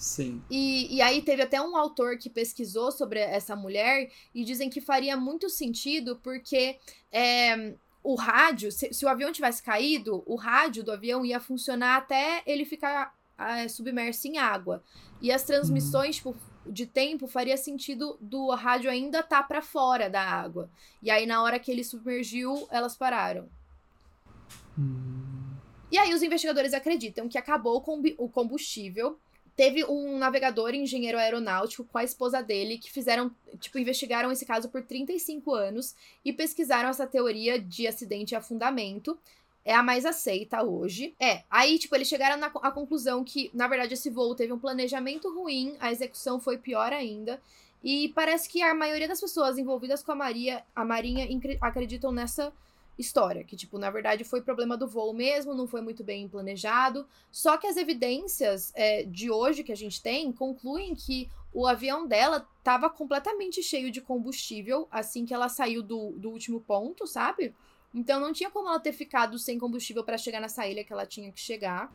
[0.00, 0.42] Sim.
[0.50, 4.80] E, e aí teve até um autor que pesquisou sobre essa mulher e dizem que
[4.80, 6.78] faria muito sentido porque
[7.12, 11.98] é, o rádio, se, se, o avião tivesse caído, o rádio do avião ia funcionar
[11.98, 14.82] até ele ficar é, submerso em água.
[15.20, 16.34] E as transmissões, tipo,
[16.64, 20.70] de tempo faria sentido do rádio ainda estar tá para fora da água.
[21.02, 23.50] E aí, na hora que ele submergiu, elas pararam.
[24.78, 25.56] Hum.
[25.92, 29.18] E aí, os investigadores acreditam que acabou com o combustível
[29.60, 34.70] Teve um navegador engenheiro aeronáutico com a esposa dele que fizeram, tipo, investigaram esse caso
[34.70, 35.94] por 35 anos
[36.24, 39.18] e pesquisaram essa teoria de acidente e afundamento.
[39.62, 41.14] É a mais aceita hoje.
[41.20, 44.58] É, aí, tipo, eles chegaram na a conclusão que, na verdade, esse voo teve um
[44.58, 47.38] planejamento ruim, a execução foi pior ainda.
[47.84, 51.28] E parece que a maioria das pessoas envolvidas com a, Maria, a Marinha
[51.60, 52.50] acreditam nessa
[53.00, 57.06] história, que, tipo, na verdade foi problema do voo mesmo, não foi muito bem planejado.
[57.30, 62.06] Só que as evidências é, de hoje que a gente tem concluem que o avião
[62.06, 67.54] dela estava completamente cheio de combustível assim que ela saiu do, do último ponto, sabe?
[67.92, 71.06] Então não tinha como ela ter ficado sem combustível para chegar nessa ilha que ela
[71.06, 71.92] tinha que chegar.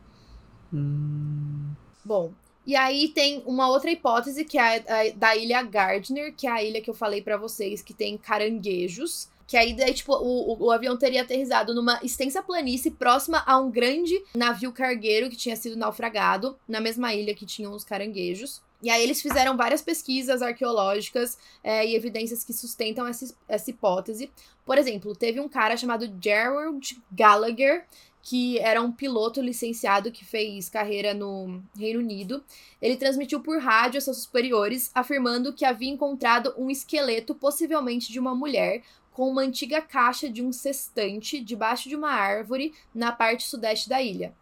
[0.72, 1.72] Hum.
[2.04, 2.32] Bom,
[2.66, 6.50] e aí tem uma outra hipótese que é a, a da ilha Gardner, que é
[6.50, 9.28] a ilha que eu falei para vocês que tem caranguejos.
[9.46, 13.56] Que aí, daí, tipo, o, o, o, avião teria aterrissado numa extensa planície próxima a
[13.58, 18.60] um grande navio cargueiro que tinha sido naufragado, na mesma ilha que tinham os caranguejos.
[18.82, 24.30] E aí eles fizeram várias pesquisas arqueológicas é, e evidências que sustentam essa, essa hipótese.
[24.64, 27.86] Por exemplo, teve um cara chamado Gerald Gallagher,
[28.28, 32.42] que era um piloto licenciado que fez carreira no Reino Unido.
[32.82, 38.18] Ele transmitiu por rádio a seus superiores, afirmando que havia encontrado um esqueleto, possivelmente de
[38.18, 38.82] uma mulher,
[39.16, 44.02] com uma antiga caixa de um cestante debaixo de uma árvore na parte sudeste da
[44.02, 44.34] ilha.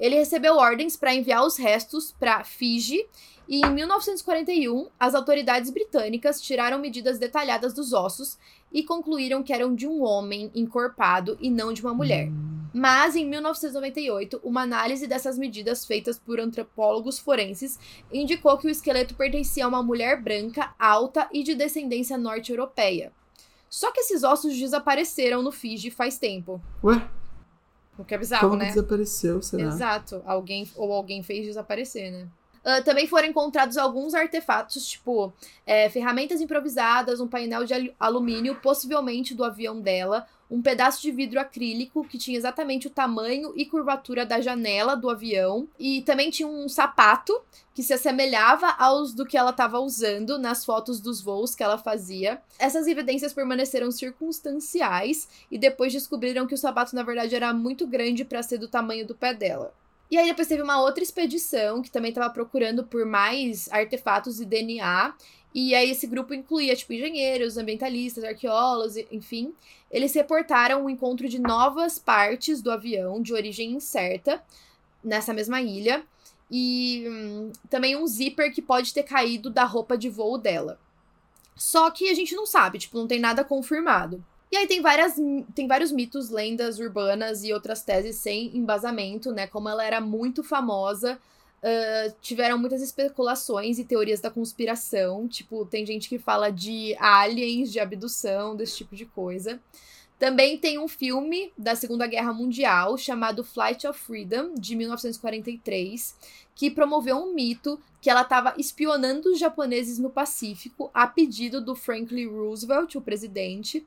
[0.00, 3.06] Ele recebeu ordens para enviar os restos para Fiji
[3.46, 8.38] e em 1941 as autoridades britânicas tiraram medidas detalhadas dos ossos
[8.72, 12.28] e concluíram que eram de um homem encorpado e não de uma mulher.
[12.28, 12.62] Hum.
[12.72, 17.78] Mas em 1998, uma análise dessas medidas feitas por antropólogos forenses
[18.10, 23.12] indicou que o esqueleto pertencia a uma mulher branca, alta e de descendência norte-europeia.
[23.72, 26.60] Só que esses ossos desapareceram no Fiji faz tempo.
[26.84, 27.08] Ué?
[27.98, 28.68] O que é bizarro, Como né?
[28.68, 29.62] desapareceu, será?
[29.62, 30.22] Exato.
[30.26, 32.28] Alguém, ou alguém fez desaparecer, né?
[32.64, 35.32] Uh, também foram encontrados alguns artefatos, tipo
[35.66, 41.40] é, ferramentas improvisadas, um painel de alumínio, possivelmente do avião dela, um pedaço de vidro
[41.40, 46.46] acrílico que tinha exatamente o tamanho e curvatura da janela do avião, e também tinha
[46.46, 47.40] um sapato
[47.74, 51.78] que se assemelhava aos do que ela estava usando nas fotos dos voos que ela
[51.78, 52.40] fazia.
[52.58, 58.24] Essas evidências permaneceram circunstanciais e depois descobriram que o sapato na verdade era muito grande
[58.24, 59.72] para ser do tamanho do pé dela.
[60.12, 64.44] E aí depois teve uma outra expedição que também estava procurando por mais artefatos e
[64.44, 65.14] DNA.
[65.54, 69.54] E aí esse grupo incluía, tipo, engenheiros, ambientalistas, arqueólogos, enfim.
[69.90, 74.44] Eles reportaram o encontro de novas partes do avião de origem incerta
[75.02, 76.04] nessa mesma ilha.
[76.50, 80.78] E hum, também um zíper que pode ter caído da roupa de voo dela.
[81.56, 84.22] Só que a gente não sabe, tipo, não tem nada confirmado.
[84.52, 85.14] E aí tem, várias,
[85.54, 89.46] tem vários mitos, lendas urbanas e outras teses sem embasamento, né?
[89.46, 91.18] Como ela era muito famosa,
[91.62, 95.26] uh, tiveram muitas especulações e teorias da conspiração.
[95.26, 99.58] Tipo, tem gente que fala de aliens, de abdução, desse tipo de coisa.
[100.18, 106.14] Também tem um filme da Segunda Guerra Mundial chamado Flight of Freedom, de 1943,
[106.54, 111.74] que promoveu um mito que ela estava espionando os japoneses no Pacífico a pedido do
[111.74, 113.84] Franklin Roosevelt, o presidente.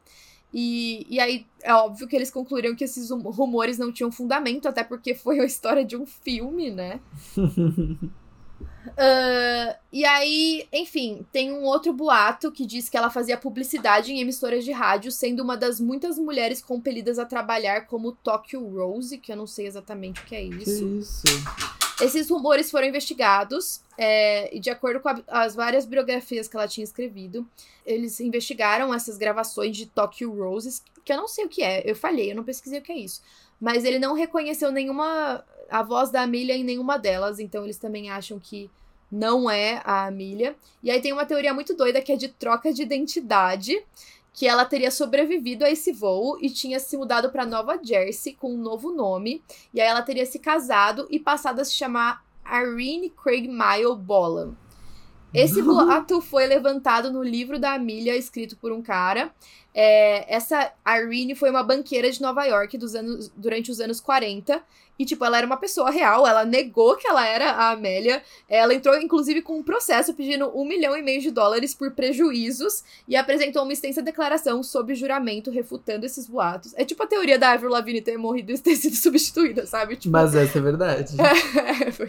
[0.58, 4.86] E, e aí é óbvio que eles concluíram que esses rumores não tinham fundamento, até
[4.86, 7.02] porque foi a história de um filme, né?
[7.38, 8.10] uh,
[9.92, 14.64] e aí, enfim, tem um outro boato que diz que ela fazia publicidade em emissoras
[14.64, 19.36] de rádio, sendo uma das muitas mulheres compelidas a trabalhar como Tokyo Rose, que eu
[19.36, 20.88] não sei exatamente o que é isso.
[20.88, 21.85] Que isso?
[22.02, 26.68] Esses rumores foram investigados é, e, de acordo com a, as várias biografias que ela
[26.68, 27.48] tinha escrevido,
[27.86, 31.96] eles investigaram essas gravações de Tokyo Roses, que eu não sei o que é, eu
[31.96, 33.22] falhei, eu não pesquisei o que é isso.
[33.60, 35.44] Mas ele não reconheceu nenhuma.
[35.70, 38.70] a voz da Amelia em nenhuma delas, então eles também acham que
[39.10, 40.56] não é a Amelia.
[40.84, 43.82] E aí tem uma teoria muito doida que é de troca de identidade
[44.36, 48.54] que ela teria sobrevivido a esse voo e tinha se mudado para Nova Jersey com
[48.54, 49.42] um novo nome.
[49.74, 54.54] E aí ela teria se casado e passado a se chamar Irene Craig Mile Bolan.
[55.36, 59.32] Esse boato foi levantado no livro da Amelia, escrito por um cara.
[59.78, 64.62] É, essa Irene foi uma banqueira de Nova York dos anos, durante os anos 40.
[64.98, 68.24] E, tipo, ela era uma pessoa real, ela negou que ela era a Amélia.
[68.48, 72.84] Ela entrou, inclusive, com um processo pedindo um milhão e meio de dólares por prejuízos
[73.06, 76.74] e apresentou uma extensa declaração sob juramento refutando esses boatos.
[76.78, 79.98] É tipo a teoria da Avril Lavigne ter morrido e ter sido substituída, sabe?
[79.98, 80.14] Tipo...
[80.14, 81.16] Mas essa é verdade.
[81.86, 82.08] é, foi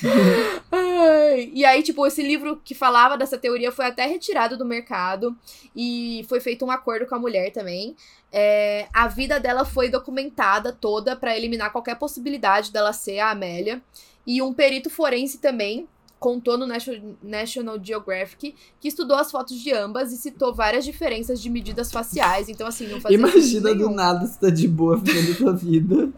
[0.70, 5.36] Ai, e aí, tipo, esse livro que falava dessa teoria foi até retirado do mercado
[5.74, 7.96] e foi feito um acordo com a mulher também.
[8.32, 13.82] É, a vida dela foi documentada toda para eliminar qualquer possibilidade dela ser a Amélia.
[14.26, 15.88] E um perito forense também
[16.22, 16.68] contou no
[17.20, 22.48] National Geographic que estudou as fotos de ambas e citou várias diferenças de medidas faciais.
[22.48, 26.10] Então, assim, não fazia Imagina do nada você tá de boa vivendo tua vida.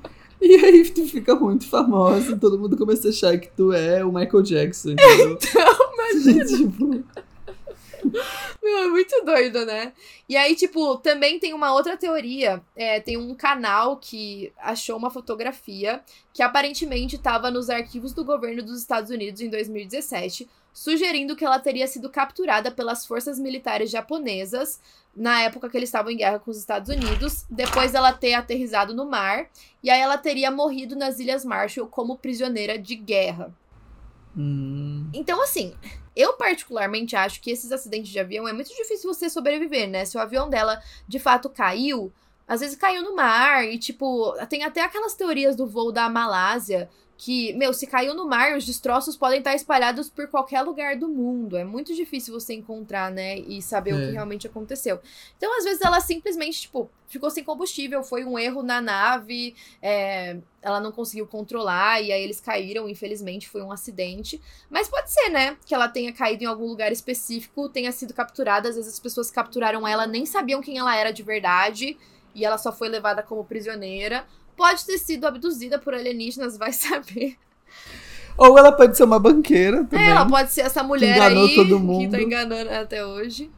[0.45, 4.13] E aí tu fica muito famosa, todo mundo começa a achar que tu é o
[4.13, 4.91] Michael Jackson.
[4.91, 5.39] Entendeu?
[5.55, 6.45] Então, imagina.
[6.45, 7.05] tipo...
[8.63, 9.95] Meu, é muito doido, né?
[10.29, 12.63] E aí, tipo, também tem uma outra teoria.
[12.77, 16.03] É, tem um canal que achou uma fotografia
[16.33, 21.61] que aparentemente estava nos arquivos do governo dos Estados Unidos em 2017, sugerindo que ela
[21.61, 24.81] teria sido capturada pelas forças militares japonesas
[25.17, 28.93] na época que eles estavam em guerra com os Estados Unidos, depois dela ter aterrizado
[28.93, 29.49] no mar,
[29.81, 33.55] e aí ela teria morrido nas Ilhas Marshall como prisioneira de guerra.
[34.37, 35.09] Hum.
[35.15, 35.73] Então, assim,
[36.17, 40.05] eu particularmente acho que esses acidentes de avião é muito difícil você sobreviver, né?
[40.05, 42.13] Se o avião dela de fato caiu,
[42.49, 46.91] às vezes caiu no mar e, tipo, tem até aquelas teorias do voo da Malásia
[47.25, 51.09] que, meu, se caiu no mar, os destroços podem estar espalhados por qualquer lugar do
[51.09, 51.57] mundo.
[51.57, 53.95] É muito difícil você encontrar, né, e saber é.
[53.95, 54.11] o que é.
[54.11, 55.01] realmente aconteceu.
[55.35, 60.37] Então, às vezes, ela simplesmente, tipo, ficou sem combustível, foi um erro na nave, é,
[60.61, 64.39] ela não conseguiu controlar, e aí eles caíram, infelizmente, foi um acidente.
[64.69, 68.69] Mas pode ser, né, que ela tenha caído em algum lugar específico, tenha sido capturada,
[68.69, 71.97] às vezes as pessoas que capturaram ela nem sabiam quem ela era de verdade,
[72.35, 77.37] e ela só foi levada como prisioneira Pode ter sido abduzida por alienígenas, vai saber.
[78.37, 80.07] Ou ela pode ser uma banqueira também.
[80.07, 82.01] É, ela pode ser essa mulher aí todo mundo.
[82.11, 83.51] que tá enganando até hoje.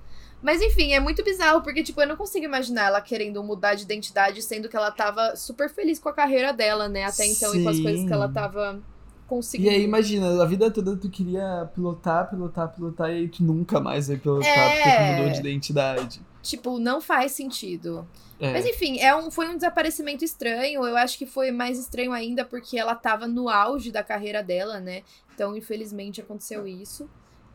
[0.43, 3.83] Mas enfim, é muito bizarro, porque, tipo, eu não consigo imaginar ela querendo mudar de
[3.85, 7.05] identidade, sendo que ela tava super feliz com a carreira dela, né?
[7.05, 7.61] Até então, Sim.
[7.61, 8.81] e com as coisas que ela tava
[9.27, 9.71] conseguindo.
[9.71, 13.81] E aí, imagina, a vida toda tu queria pilotar, pilotar, pilotar, e aí tu nunca
[13.81, 14.75] mais vai pilotar é...
[14.75, 16.21] porque tu mudou de identidade.
[16.43, 18.07] Tipo, não faz sentido.
[18.39, 18.53] É.
[18.53, 20.85] Mas enfim, é um, foi um desaparecimento estranho.
[20.85, 24.79] Eu acho que foi mais estranho ainda porque ela tava no auge da carreira dela,
[24.79, 25.03] né?
[25.35, 27.09] Então, infelizmente, aconteceu isso.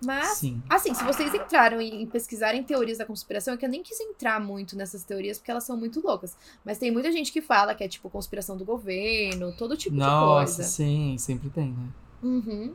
[0.04, 0.62] Mas, Sim.
[0.68, 4.00] assim, se vocês entraram em, em pesquisarem teorias da conspiração, é que eu nem quis
[4.00, 6.36] entrar muito nessas teorias porque elas são muito loucas.
[6.66, 10.10] Mas tem muita gente que fala que é tipo conspiração do governo, todo tipo Nossa,
[10.10, 10.62] de coisa.
[10.64, 11.90] Nossa, sim, sempre tem, né?
[12.24, 12.74] Uhum.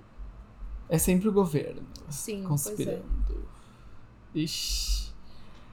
[0.88, 1.82] É sempre o governo.
[2.08, 3.02] Sim, conspirando.
[4.34, 4.38] É.
[4.38, 5.12] Ixi.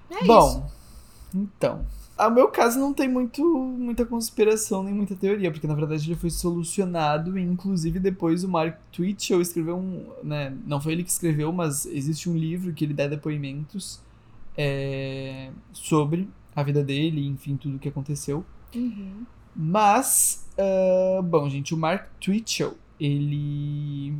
[0.09, 1.37] É Bom, isso.
[1.37, 1.85] então.
[2.17, 6.19] O meu caso não tem muito, muita conspiração nem muita teoria, porque na verdade ele
[6.19, 11.09] foi solucionado e inclusive depois o Mark Twitchell escreveu um, né, não foi ele que
[11.09, 13.99] escreveu, mas existe um livro que ele dá depoimentos
[14.55, 18.45] é, sobre a vida dele, enfim, tudo o que aconteceu.
[18.75, 19.25] Uhum.
[19.55, 24.13] Mas, uh, bom, gente, o Mark Twitchell, ele,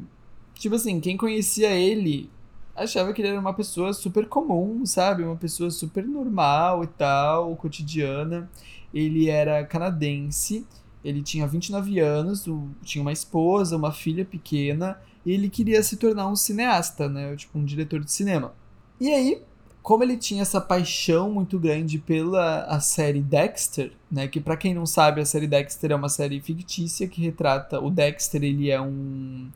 [0.56, 2.30] tipo assim, quem conhecia ele
[2.76, 5.24] achava que ele era uma pessoa super comum, sabe?
[5.24, 8.50] Uma pessoa super normal e tal, cotidiana.
[8.94, 10.66] Ele era canadense,
[11.04, 12.46] ele tinha 29 anos,
[12.84, 17.36] tinha uma esposa, uma filha pequena, e ele queria se tornar um cineasta, né?
[17.36, 18.54] Tipo, um diretor de cinema.
[19.00, 19.42] E aí,
[19.82, 24.74] como ele tinha essa paixão muito grande pela a série Dexter, né, que para quem
[24.74, 28.80] não sabe, a série Dexter é uma série fictícia que retrata o Dexter, ele é
[28.80, 29.50] um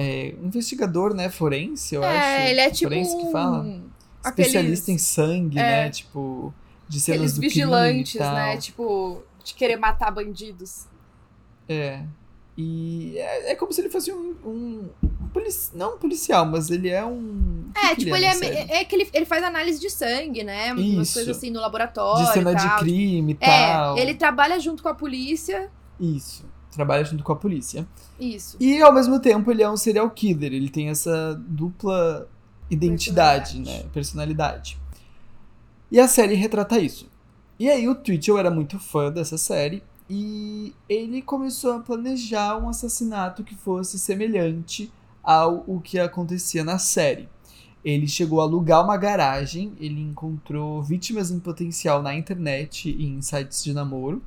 [0.00, 2.40] é, investigador, né, forense, eu é, acho.
[2.40, 3.82] É, ele é tipo forense que fala.
[4.24, 6.54] Especialista em sangue, é, né, tipo,
[6.88, 8.34] de cenas aqueles do vigilantes, crime e tal.
[8.34, 10.86] né, tipo, de querer matar bandidos.
[11.68, 12.02] É.
[12.56, 14.88] E é, é como se ele fosse um, um
[15.32, 17.66] polici não um policial, mas ele é um.
[17.74, 20.74] É, tipo, ele, ele é, é, que ele, ele faz análise de sangue, né?
[20.74, 20.94] Isso.
[20.94, 22.26] Umas coisas assim no laboratório.
[22.26, 23.98] De cena de crime e é, tal.
[23.98, 25.70] Ele trabalha junto com a polícia.
[25.98, 27.86] Isso trabalha junto com a polícia.
[28.18, 28.56] Isso.
[28.60, 32.28] E ao mesmo tempo ele é um serial killer, ele tem essa dupla
[32.70, 33.84] identidade, personalidade.
[33.84, 33.90] né?
[33.92, 34.78] Personalidade.
[35.90, 37.08] E a série retrata isso.
[37.58, 42.68] E aí o Twitchell era muito fã dessa série e ele começou a planejar um
[42.68, 44.90] assassinato que fosse semelhante
[45.22, 47.28] ao o que acontecia na série.
[47.84, 53.20] Ele chegou a alugar uma garagem, ele encontrou vítimas em potencial na internet e em
[53.22, 54.22] sites de namoro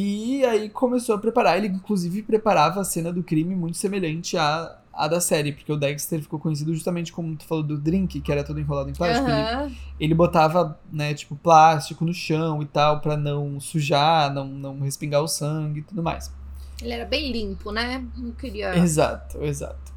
[0.00, 1.58] e aí começou a preparar.
[1.58, 5.76] Ele, inclusive, preparava a cena do crime muito semelhante à, à da série, porque o
[5.76, 9.28] Dexter ficou conhecido justamente como tu falou do drink, que era todo enrolado em plástico.
[9.28, 9.64] Uhum.
[9.64, 14.78] Ele, ele, botava, né, tipo, plástico no chão e tal, para não sujar, não, não
[14.78, 16.32] respingar o sangue e tudo mais.
[16.80, 18.06] Ele era bem limpo, né?
[18.16, 18.78] Não queria.
[18.78, 19.92] Exato, exato.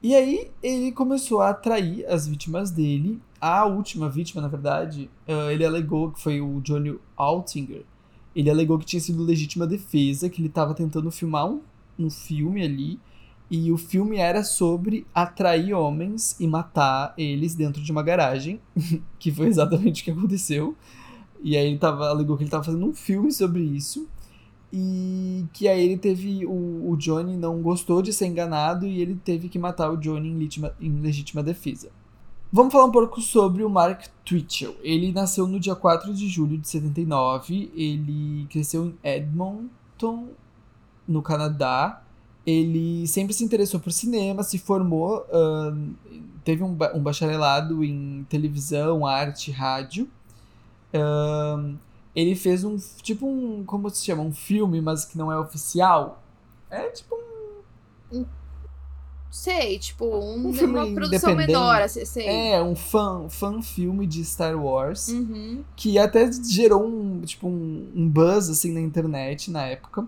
[0.00, 3.20] E aí ele começou a atrair as vítimas dele.
[3.40, 7.84] A última vítima, na verdade, uh, ele alegou que foi o Johnny Altinger
[8.34, 11.60] ele alegou que tinha sido legítima defesa, que ele estava tentando filmar um,
[11.98, 12.98] um filme ali,
[13.50, 18.60] e o filme era sobre atrair homens e matar eles dentro de uma garagem,
[19.18, 20.76] que foi exatamente o que aconteceu.
[21.42, 24.06] E aí ele tava, alegou que ele estava fazendo um filme sobre isso.
[24.72, 26.46] E que aí ele teve.
[26.46, 30.28] O, o Johnny não gostou de ser enganado e ele teve que matar o Johnny
[30.28, 31.90] em legítima, em legítima defesa.
[32.52, 34.74] Vamos falar um pouco sobre o Mark Twitchell.
[34.82, 37.70] Ele nasceu no dia 4 de julho de 79.
[37.76, 40.30] Ele cresceu em Edmonton,
[41.06, 42.02] no Canadá.
[42.44, 45.94] ele sempre se interessou por cinema, se formou, uh,
[46.42, 50.08] teve um, um, bacharelado em televisão, arte, rádio.
[50.92, 51.76] Uh,
[52.16, 54.22] ele fez um, tipo um, como se chama?
[54.22, 56.20] Um filme, mas que não é oficial.
[56.68, 57.14] É tipo
[58.12, 58.24] um...
[59.30, 62.26] Sei, tipo, um, um filme uma produção menor, assim, sei.
[62.26, 65.08] É, um fã, fã filme de Star Wars.
[65.08, 65.62] Uhum.
[65.76, 70.04] Que até gerou um, tipo, um, um buzz, assim, na internet na época.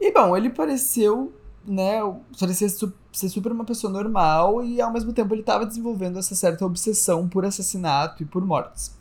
[0.00, 1.30] E, bom, ele pareceu,
[1.66, 2.00] né,
[2.40, 6.64] parecia ser super uma pessoa normal e, ao mesmo tempo, ele estava desenvolvendo essa certa
[6.64, 8.96] obsessão por assassinato e por mortes.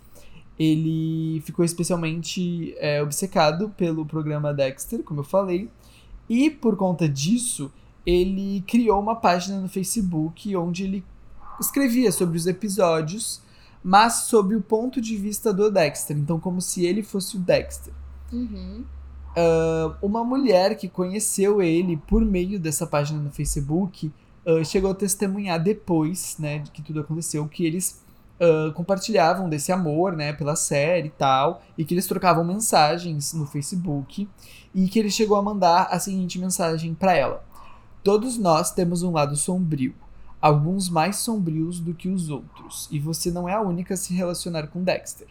[0.60, 5.70] Ele ficou especialmente é, obcecado pelo programa Dexter, como eu falei,
[6.30, 7.72] e, por conta disso
[8.06, 11.03] ele criou uma página no Facebook onde ele
[11.60, 13.41] escrevia sobre os episódios,
[13.84, 16.18] mas sob o ponto de vista do Dexter.
[16.18, 17.93] Então, como se ele fosse o Dexter.
[18.32, 18.84] Uhum.
[19.38, 24.12] Uh, uma mulher que conheceu ele por meio dessa página no Facebook
[24.45, 28.01] uh, chegou a testemunhar depois, né, de que tudo aconteceu, que eles
[28.39, 33.45] uh, compartilhavam desse amor, né, pela série e tal, e que eles trocavam mensagens no
[33.45, 34.28] Facebook,
[34.74, 37.43] e que ele chegou a mandar a seguinte mensagem para ela:
[38.06, 39.95] Todos nós temos um lado sombrio,
[40.39, 44.14] alguns mais sombrios do que os outros, e você não é a única a se
[44.14, 45.28] relacionar com Dexter.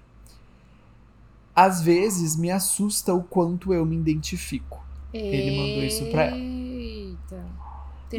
[1.55, 4.85] Às vezes me assusta o quanto eu me identifico.
[5.13, 5.37] Eita.
[5.37, 6.37] Ele mandou isso pra ela.
[6.37, 7.47] Eita.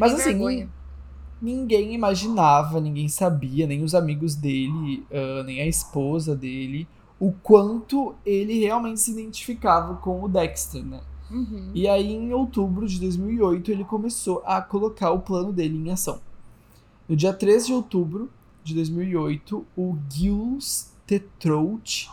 [0.00, 0.70] Mas assim,
[1.42, 6.88] ninguém imaginava, ninguém sabia, nem os amigos dele, uh, nem a esposa dele,
[7.20, 11.02] o quanto ele realmente se identificava com o Dexter, né?
[11.30, 11.70] Uhum.
[11.74, 16.20] E aí, em outubro de 2008, ele começou a colocar o plano dele em ação.
[17.08, 18.30] No dia 13 de outubro
[18.62, 22.10] de 2008, o Gilles Tetrout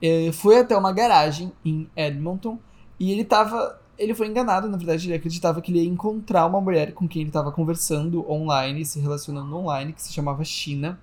[0.00, 2.58] eh, foi até uma garagem em Edmonton
[2.98, 3.80] e ele tava.
[3.98, 7.22] Ele foi enganado, na verdade, ele acreditava que ele ia encontrar uma mulher com quem
[7.22, 10.98] ele estava conversando online, se relacionando online, que se chamava China.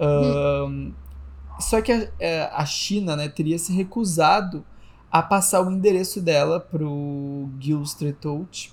[0.00, 0.92] Uhum.
[1.58, 4.64] só que a, eh, a China né, teria se recusado
[5.10, 8.72] a passar o endereço dela pro Gil Streetout.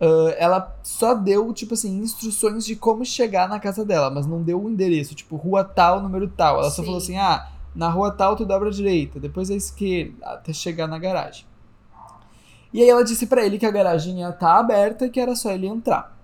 [0.00, 4.42] Uh, ela só deu, tipo assim, instruções de como chegar na casa dela, mas não
[4.42, 6.58] deu o endereço, tipo, rua tal, número tal.
[6.58, 6.76] Ela Sim.
[6.76, 10.52] só falou assim: ah, na rua tal tu dobra à direita, depois à esquerda, até
[10.52, 11.46] chegar na garagem.
[12.72, 15.20] E aí ela disse para ele que a garagem ia estar tá aberta e que
[15.20, 16.18] era só ele entrar.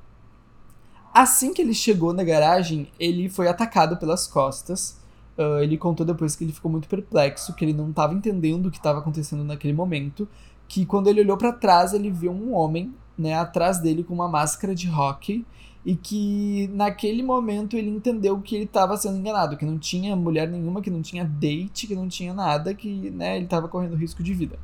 [1.12, 4.97] Assim que ele chegou na garagem, ele foi atacado pelas costas
[5.38, 8.70] Uh, ele contou depois que ele ficou muito perplexo, que ele não estava entendendo o
[8.72, 10.28] que estava acontecendo naquele momento,
[10.66, 14.28] que quando ele olhou para trás ele viu um homem, né, atrás dele com uma
[14.28, 15.46] máscara de hockey
[15.84, 20.48] e que naquele momento ele entendeu que ele estava sendo enganado, que não tinha mulher
[20.48, 24.22] nenhuma, que não tinha date, que não tinha nada, que, né, ele estava correndo risco
[24.22, 24.58] de vida.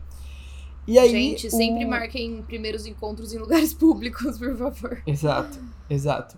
[0.87, 5.03] E aí, Gente, sempre marquem primeiros encontros em lugares públicos, por favor.
[5.07, 5.59] Exato,
[5.89, 6.37] exato.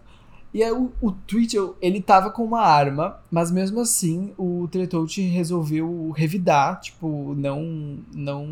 [0.55, 5.21] E aí o, o Twitchell, ele tava com uma arma, mas mesmo assim o Teletout
[5.21, 8.47] resolveu revidar, tipo, não, não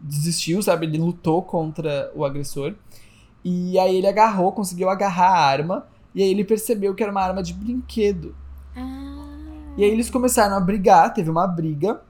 [0.00, 0.86] desistiu, sabe?
[0.86, 2.74] Ele lutou contra o agressor.
[3.44, 7.22] E aí ele agarrou, conseguiu agarrar a arma, e aí ele percebeu que era uma
[7.22, 8.34] arma de brinquedo.
[8.76, 9.10] Ah.
[9.76, 12.02] E aí eles começaram a brigar, teve uma briga.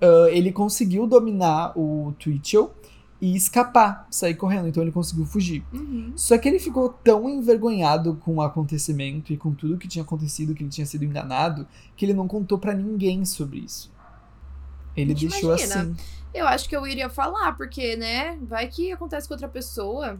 [0.00, 2.72] Uh, ele conseguiu dominar o Twitchell
[3.20, 4.68] e escapar, sair correndo.
[4.68, 5.64] Então ele conseguiu fugir.
[5.72, 6.12] Uhum.
[6.14, 10.54] Só que ele ficou tão envergonhado com o acontecimento e com tudo que tinha acontecido,
[10.54, 11.66] que ele tinha sido enganado,
[11.96, 13.90] que ele não contou para ninguém sobre isso.
[14.96, 15.82] Ele deixou imagina.
[15.82, 15.96] assim.
[16.34, 20.18] Eu acho que eu iria falar, porque, né, vai que acontece com outra pessoa.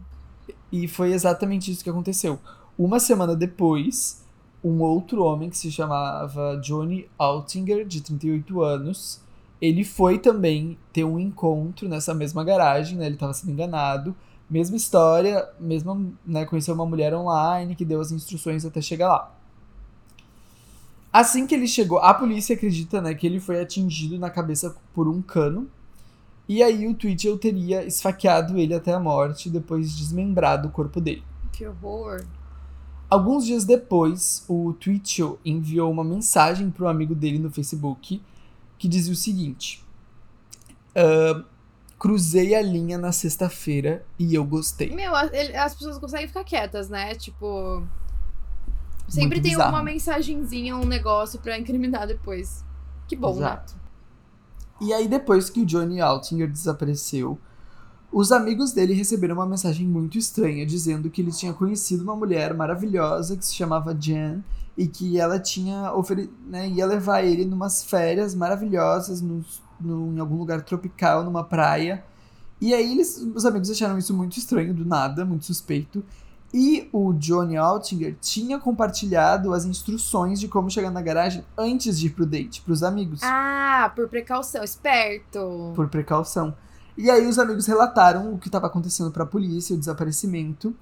[0.72, 2.40] E foi exatamente isso que aconteceu.
[2.76, 4.24] Uma semana depois,
[4.62, 9.20] um outro homem que se chamava Johnny Altinger, de 38 anos,
[9.61, 13.06] ele foi também ter um encontro nessa mesma garagem, né?
[13.06, 14.14] Ele estava sendo enganado.
[14.48, 16.44] Mesma história, mesma, né?
[16.44, 19.34] Conheceu uma mulher online que deu as instruções até chegar lá.
[21.12, 25.09] Assim que ele chegou, a polícia acredita, né, que ele foi atingido na cabeça por
[25.09, 25.68] um cano.
[26.46, 31.22] E aí o Twitchell teria esfaqueado ele até a morte, depois desmembrado o corpo dele.
[31.52, 32.24] Que horror.
[33.11, 38.22] Alguns dias depois, o Twitchell enviou uma mensagem para um amigo dele no Facebook
[38.78, 39.84] que dizia o seguinte:
[40.96, 41.44] uh,
[41.98, 44.94] Cruzei a linha na sexta-feira e eu gostei.
[44.94, 47.14] Meu, as pessoas conseguem ficar quietas, né?
[47.16, 47.82] Tipo.
[49.08, 49.70] Sempre Muito tem bizarro.
[49.70, 52.62] uma mensagenzinha, um negócio para incriminar depois.
[53.08, 53.38] Que bom, né?
[53.38, 53.74] Exato.
[53.74, 53.80] né?
[54.82, 57.38] E aí, depois que o Johnny Altinger desapareceu,
[58.12, 62.54] os amigos dele receberam uma mensagem muito estranha, dizendo que ele tinha conhecido uma mulher
[62.54, 64.44] maravilhosa que se chamava Jen
[64.78, 69.44] e que ela tinha ofere né, ia levar ele numas férias maravilhosas no,
[69.80, 72.04] em algum lugar tropical, numa praia,
[72.60, 76.04] E aí eles, os amigos acharam isso muito estranho, do nada, muito suspeito.
[76.54, 82.06] E o Johnny Altinger tinha compartilhado as instruções de como chegar na garagem antes de
[82.06, 83.20] ir pro date, pros amigos.
[83.22, 85.72] Ah, por precaução, esperto.
[85.74, 86.54] Por precaução.
[86.96, 90.74] E aí os amigos relataram o que estava acontecendo para a polícia, o desaparecimento.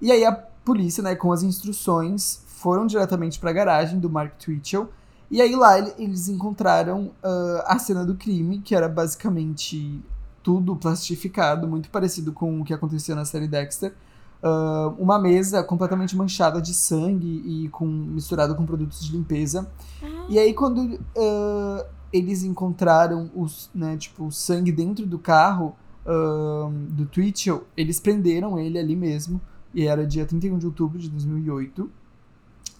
[0.00, 4.34] E aí a polícia, né, com as instruções, foram diretamente para a garagem do Mark
[4.36, 4.90] Twitchell.
[5.30, 10.02] E aí lá eles encontraram uh, a cena do crime, que era basicamente
[10.42, 13.94] tudo plastificado, muito parecido com o que acontecia na série Dexter.
[14.42, 19.70] Uh, uma mesa completamente manchada de sangue e com misturado com produtos de limpeza.
[20.28, 26.70] E aí quando uh, eles encontraram os, né, tipo, o sangue dentro do carro uh,
[26.90, 29.40] do Twitchell, eles prenderam ele ali mesmo.
[29.72, 31.99] E era dia 31 de outubro de 2008.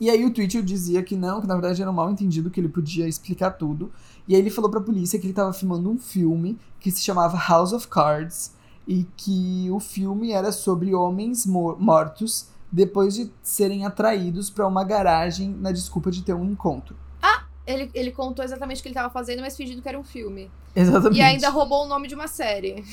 [0.01, 2.59] E aí o Twitchell dizia que não, que na verdade era um mal entendido, que
[2.59, 3.92] ele podia explicar tudo.
[4.26, 7.36] E aí ele falou pra polícia que ele estava filmando um filme que se chamava
[7.36, 8.53] House of Cards
[8.88, 14.84] e que o filme era sobre homens mor mortos depois de serem atraídos para uma
[14.84, 16.96] garagem na desculpa de ter um encontro.
[17.20, 20.05] Ah, ele, ele contou exatamente o que ele estava fazendo, mas fingindo que era um
[20.05, 20.51] filme.
[20.74, 21.18] Exatamente.
[21.18, 22.84] E ainda roubou o nome de uma série.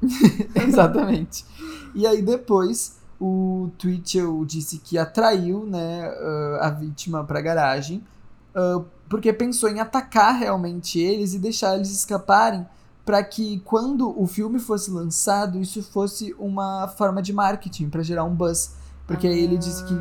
[0.66, 1.44] exatamente.
[1.94, 8.04] E aí depois o Twitchell disse que atraiu né, uh, a vítima para a garagem
[8.54, 12.66] uh, porque pensou em atacar realmente eles e deixar eles escaparem
[13.04, 18.24] para que quando o filme fosse lançado isso fosse uma forma de marketing para gerar
[18.24, 18.74] um buzz
[19.06, 19.30] porque ah.
[19.30, 19.94] aí ele disse que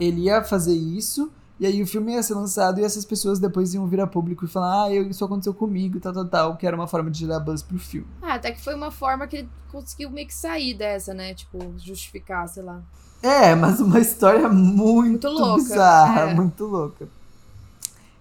[0.00, 1.30] ele ia fazer isso
[1.60, 4.44] e aí o filme ia ser lançado e essas pessoas depois iam vir a público
[4.44, 7.40] e falar, ah, isso aconteceu comigo, tal, tal, tal, que era uma forma de gerar
[7.40, 8.06] buzz pro filme.
[8.22, 11.34] Ah, até que foi uma forma que ele conseguiu meio que sair dessa, né?
[11.34, 12.80] Tipo, justificar, sei lá.
[13.20, 15.62] É, mas uma história muito, muito louca.
[15.62, 16.34] bizarra, é.
[16.34, 17.08] muito louca.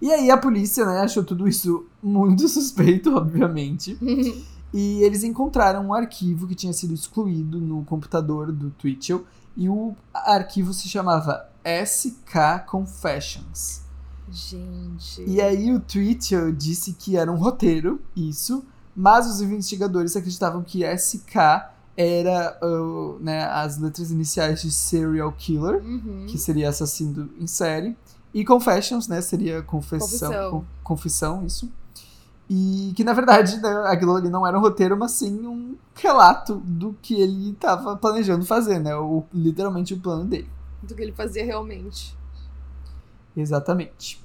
[0.01, 3.97] E aí a polícia, né, achou tudo isso muito suspeito, obviamente.
[4.73, 9.25] e eles encontraram um arquivo que tinha sido excluído no computador do Twitchell.
[9.57, 13.81] E o arquivo se chamava SK Confessions.
[14.29, 15.23] Gente.
[15.25, 18.63] E aí o Twitchell disse que era um roteiro, isso,
[18.95, 21.35] mas os investigadores acreditavam que SK
[21.95, 26.27] era uh, né, as letras iniciais de serial killer, uhum.
[26.27, 27.97] que seria assassino em série,
[28.33, 31.71] e confessions, né, seria confessão, confissão, confissão isso.
[32.49, 36.55] E que na verdade né, aquilo ali não era um roteiro, mas sim um relato
[36.63, 38.95] do que ele estava planejando fazer, né?
[38.95, 40.49] O, literalmente o plano dele
[40.81, 42.17] do que ele fazia realmente.
[43.35, 44.23] Exatamente.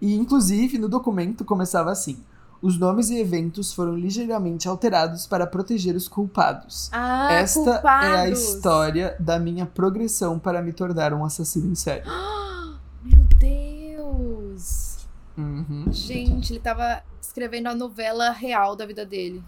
[0.00, 2.18] E, inclusive, no documento começava assim:
[2.62, 6.88] os nomes e eventos foram ligeiramente alterados para proteger os culpados.
[6.92, 8.08] Ah, Esta culpados.
[8.08, 12.04] é a história da minha progressão para me tornar um assassino em série.
[13.02, 14.98] Meu Deus!
[15.40, 15.84] Uhum.
[15.90, 19.42] Gente, ele tava escrevendo a novela real da vida dele.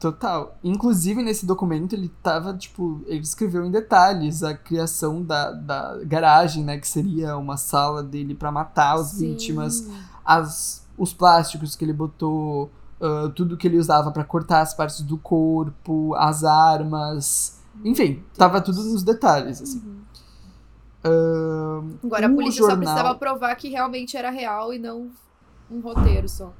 [0.00, 0.56] Total.
[0.64, 6.64] Inclusive, nesse documento, ele tava, tipo, ele escreveu em detalhes a criação da, da garagem,
[6.64, 6.78] né?
[6.78, 9.32] Que seria uma sala dele para matar as Sim.
[9.32, 9.86] vítimas,
[10.24, 15.02] as, os plásticos que ele botou, uh, tudo que ele usava para cortar as partes
[15.02, 17.60] do corpo, as armas.
[17.84, 19.82] Enfim, tava tudo nos detalhes, assim.
[19.84, 19.99] Uhum.
[21.04, 22.76] Uh, Agora, a polícia jornal...
[22.76, 25.10] só precisava provar que realmente era real e não
[25.70, 26.52] um roteiro só.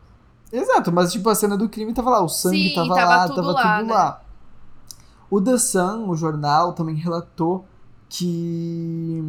[0.53, 3.29] Exato, mas tipo, a cena do crime tava lá, o sangue Sim, tava, tava, lá,
[3.29, 3.95] tudo tava lá, tudo né?
[3.95, 4.23] lá.
[5.31, 7.65] O The Sun, o jornal, também relatou
[8.09, 9.23] que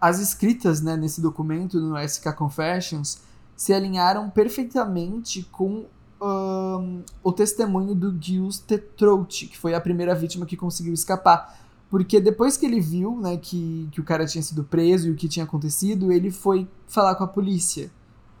[0.00, 3.20] as escritas né, nesse documento, no SK Confessions,
[3.54, 5.84] se alinharam perfeitamente com
[6.20, 11.58] um, o testemunho do Gilles Tetrout, que foi a primeira vítima que conseguiu escapar.
[11.88, 15.14] Porque depois que ele viu né, que, que o cara tinha sido preso e o
[15.14, 17.90] que tinha acontecido, ele foi falar com a polícia,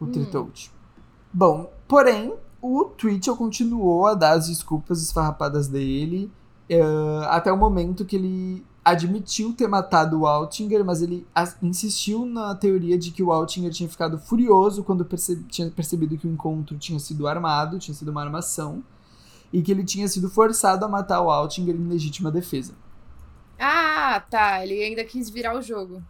[0.00, 0.50] o hum.
[1.32, 6.30] Bom, porém, o Twitchell continuou a dar as desculpas esfarrapadas dele
[6.70, 11.26] uh, até o momento que ele admitiu ter matado o Altinger, mas ele
[11.60, 16.26] insistiu na teoria de que o Altinger tinha ficado furioso quando perce tinha percebido que
[16.26, 18.84] o encontro tinha sido armado, tinha sido uma armação,
[19.52, 22.74] e que ele tinha sido forçado a matar o Altinger em legítima defesa.
[23.58, 24.64] Ah, tá.
[24.64, 26.02] Ele ainda quis virar o jogo.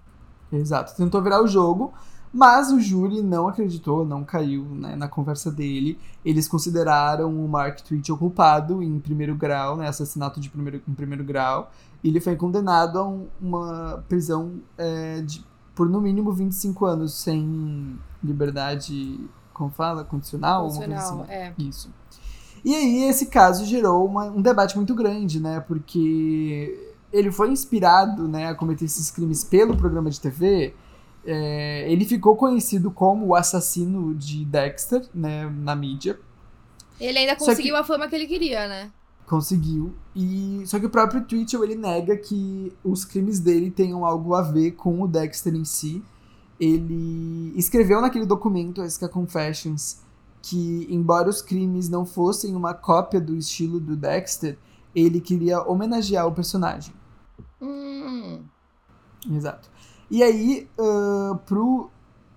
[0.53, 1.93] Exato, tentou virar o jogo,
[2.33, 5.99] mas o júri não acreditou, não caiu né, na conversa dele.
[6.25, 11.25] Eles consideraram o Mark Twitchell culpado em primeiro grau, né, assassinato de primeiro, em primeiro
[11.25, 11.71] grau.
[12.03, 15.45] E ele foi condenado a um, uma prisão é, de,
[15.75, 19.19] por no mínimo 25 anos sem liberdade,
[19.53, 20.05] como fala?
[20.05, 20.65] Condicional?
[20.65, 21.33] Condicional, assim.
[21.33, 21.55] é.
[21.59, 21.91] Isso.
[22.65, 25.61] E aí esse caso gerou uma, um debate muito grande, né?
[25.61, 30.75] Porque ele foi inspirado né, a cometer esses crimes pelo programa de TV
[31.27, 36.19] é, ele ficou conhecido como o assassino de Dexter, né, na mídia.
[37.01, 37.81] Ele ainda conseguiu que...
[37.81, 38.93] a fama que ele queria, né?
[39.27, 39.93] Conseguiu.
[40.15, 44.43] E só que o próprio Twitchell ele nega que os crimes dele tenham algo a
[44.43, 46.01] ver com o Dexter em si.
[46.61, 49.99] Ele escreveu naquele documento, a SK Confessions,
[50.41, 54.57] que embora os crimes não fossem uma cópia do estilo do Dexter,
[54.95, 56.95] ele queria homenagear o personagem.
[57.61, 58.45] Hum.
[59.31, 59.69] Exato.
[60.11, 61.91] E aí, uh, pro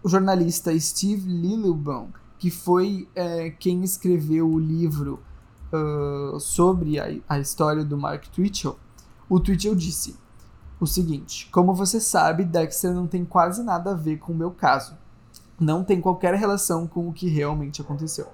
[0.04, 5.20] jornalista Steve Lillibon, que foi é, quem escreveu o livro
[5.74, 8.78] uh, sobre a, a, história do Mark Twitchell,
[9.30, 10.16] o Twitchell disse
[10.80, 14.52] o seguinte: Como você sabe, Dexter não tem quase nada a ver com o meu
[14.52, 14.98] caso.
[15.60, 18.28] Não tem qualquer relação com o que realmente aconteceu.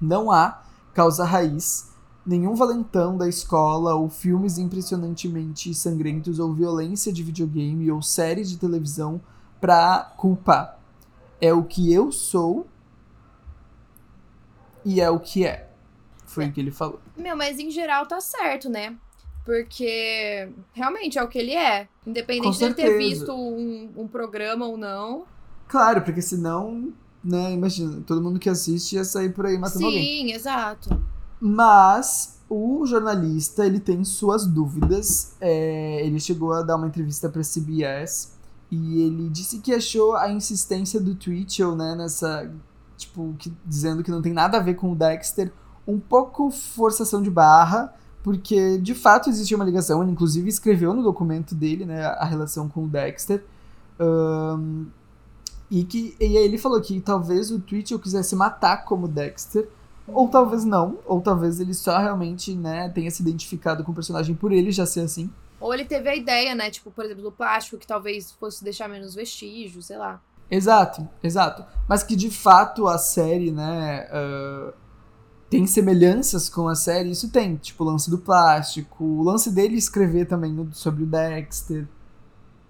[0.00, 1.91] Não há causa raiz,
[2.24, 8.58] nenhum valentão da escola ou filmes impressionantemente sangrentos ou violência de videogame ou séries de
[8.58, 9.20] televisão
[9.60, 10.78] pra culpar.
[11.40, 12.66] É o que eu sou
[14.84, 15.68] e é o que é.
[16.26, 17.00] Foi o que ele falou.
[17.16, 18.96] Meu, mas em geral tá certo, né?
[19.44, 21.88] Porque realmente é o que ele é.
[22.06, 25.24] Independente de ele ter visto um, um programa ou não.
[25.66, 26.92] Claro, porque senão,
[27.22, 30.04] né, imagina, todo mundo que assiste ia sair por aí matando Sim, alguém.
[30.04, 31.11] Sim, exato.
[31.44, 35.34] Mas o jornalista, ele tem suas dúvidas.
[35.40, 38.34] É, ele chegou a dar uma entrevista pra CBS
[38.70, 42.48] e ele disse que achou a insistência do Twitchell, né, nessa,
[42.96, 45.52] tipo, que, dizendo que não tem nada a ver com o Dexter,
[45.84, 51.02] um pouco forçação de barra, porque de fato existia uma ligação, ele inclusive escreveu no
[51.02, 53.44] documento dele, né, a relação com o Dexter.
[53.98, 54.86] Um,
[55.68, 59.68] e que e aí ele falou que talvez o Twitchell quisesse matar como Dexter,
[60.06, 64.34] ou talvez não, ou talvez ele só realmente, né, tenha se identificado com o personagem
[64.34, 65.30] por ele já ser assim.
[65.60, 68.88] Ou ele teve a ideia, né, tipo, por exemplo, do plástico, que talvez fosse deixar
[68.88, 70.20] menos vestígios, sei lá.
[70.50, 71.64] Exato, exato.
[71.88, 74.72] Mas que de fato a série, né, uh,
[75.48, 77.56] tem semelhanças com a série, isso tem.
[77.56, 81.86] Tipo, o lance do plástico, o lance dele escrever também sobre o Dexter.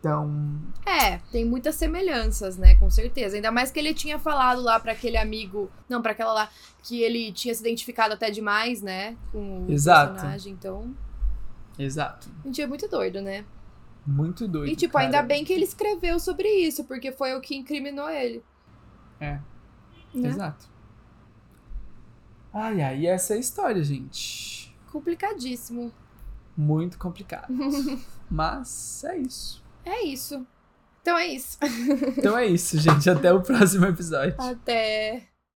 [0.02, 0.60] Então.
[0.84, 2.74] É, tem muitas semelhanças, né?
[2.74, 3.36] Com certeza.
[3.36, 5.70] Ainda mais que ele tinha falado lá para aquele amigo.
[5.88, 6.50] Não, para aquela lá.
[6.82, 9.16] Que ele tinha se identificado até demais, né?
[9.30, 10.14] Com o Exato.
[10.14, 10.52] personagem.
[10.52, 10.92] Então.
[11.78, 12.28] Exato.
[12.44, 13.44] Um dia muito doido, né?
[14.04, 14.72] Muito doido.
[14.72, 15.04] E, tipo, cara.
[15.04, 18.42] ainda bem que ele escreveu sobre isso, porque foi o que incriminou ele.
[19.20, 19.38] É.
[20.12, 20.30] Né?
[20.30, 20.66] Exato.
[22.52, 24.74] Ai, ai, essa é a história, gente.
[24.90, 25.92] Complicadíssimo.
[26.56, 27.54] Muito complicado.
[28.28, 29.61] Mas é isso.
[29.84, 30.46] É isso.
[31.00, 31.58] Então é isso.
[32.16, 33.10] Então é isso, gente.
[33.10, 34.36] Até o próximo episódio.
[34.38, 35.31] Até.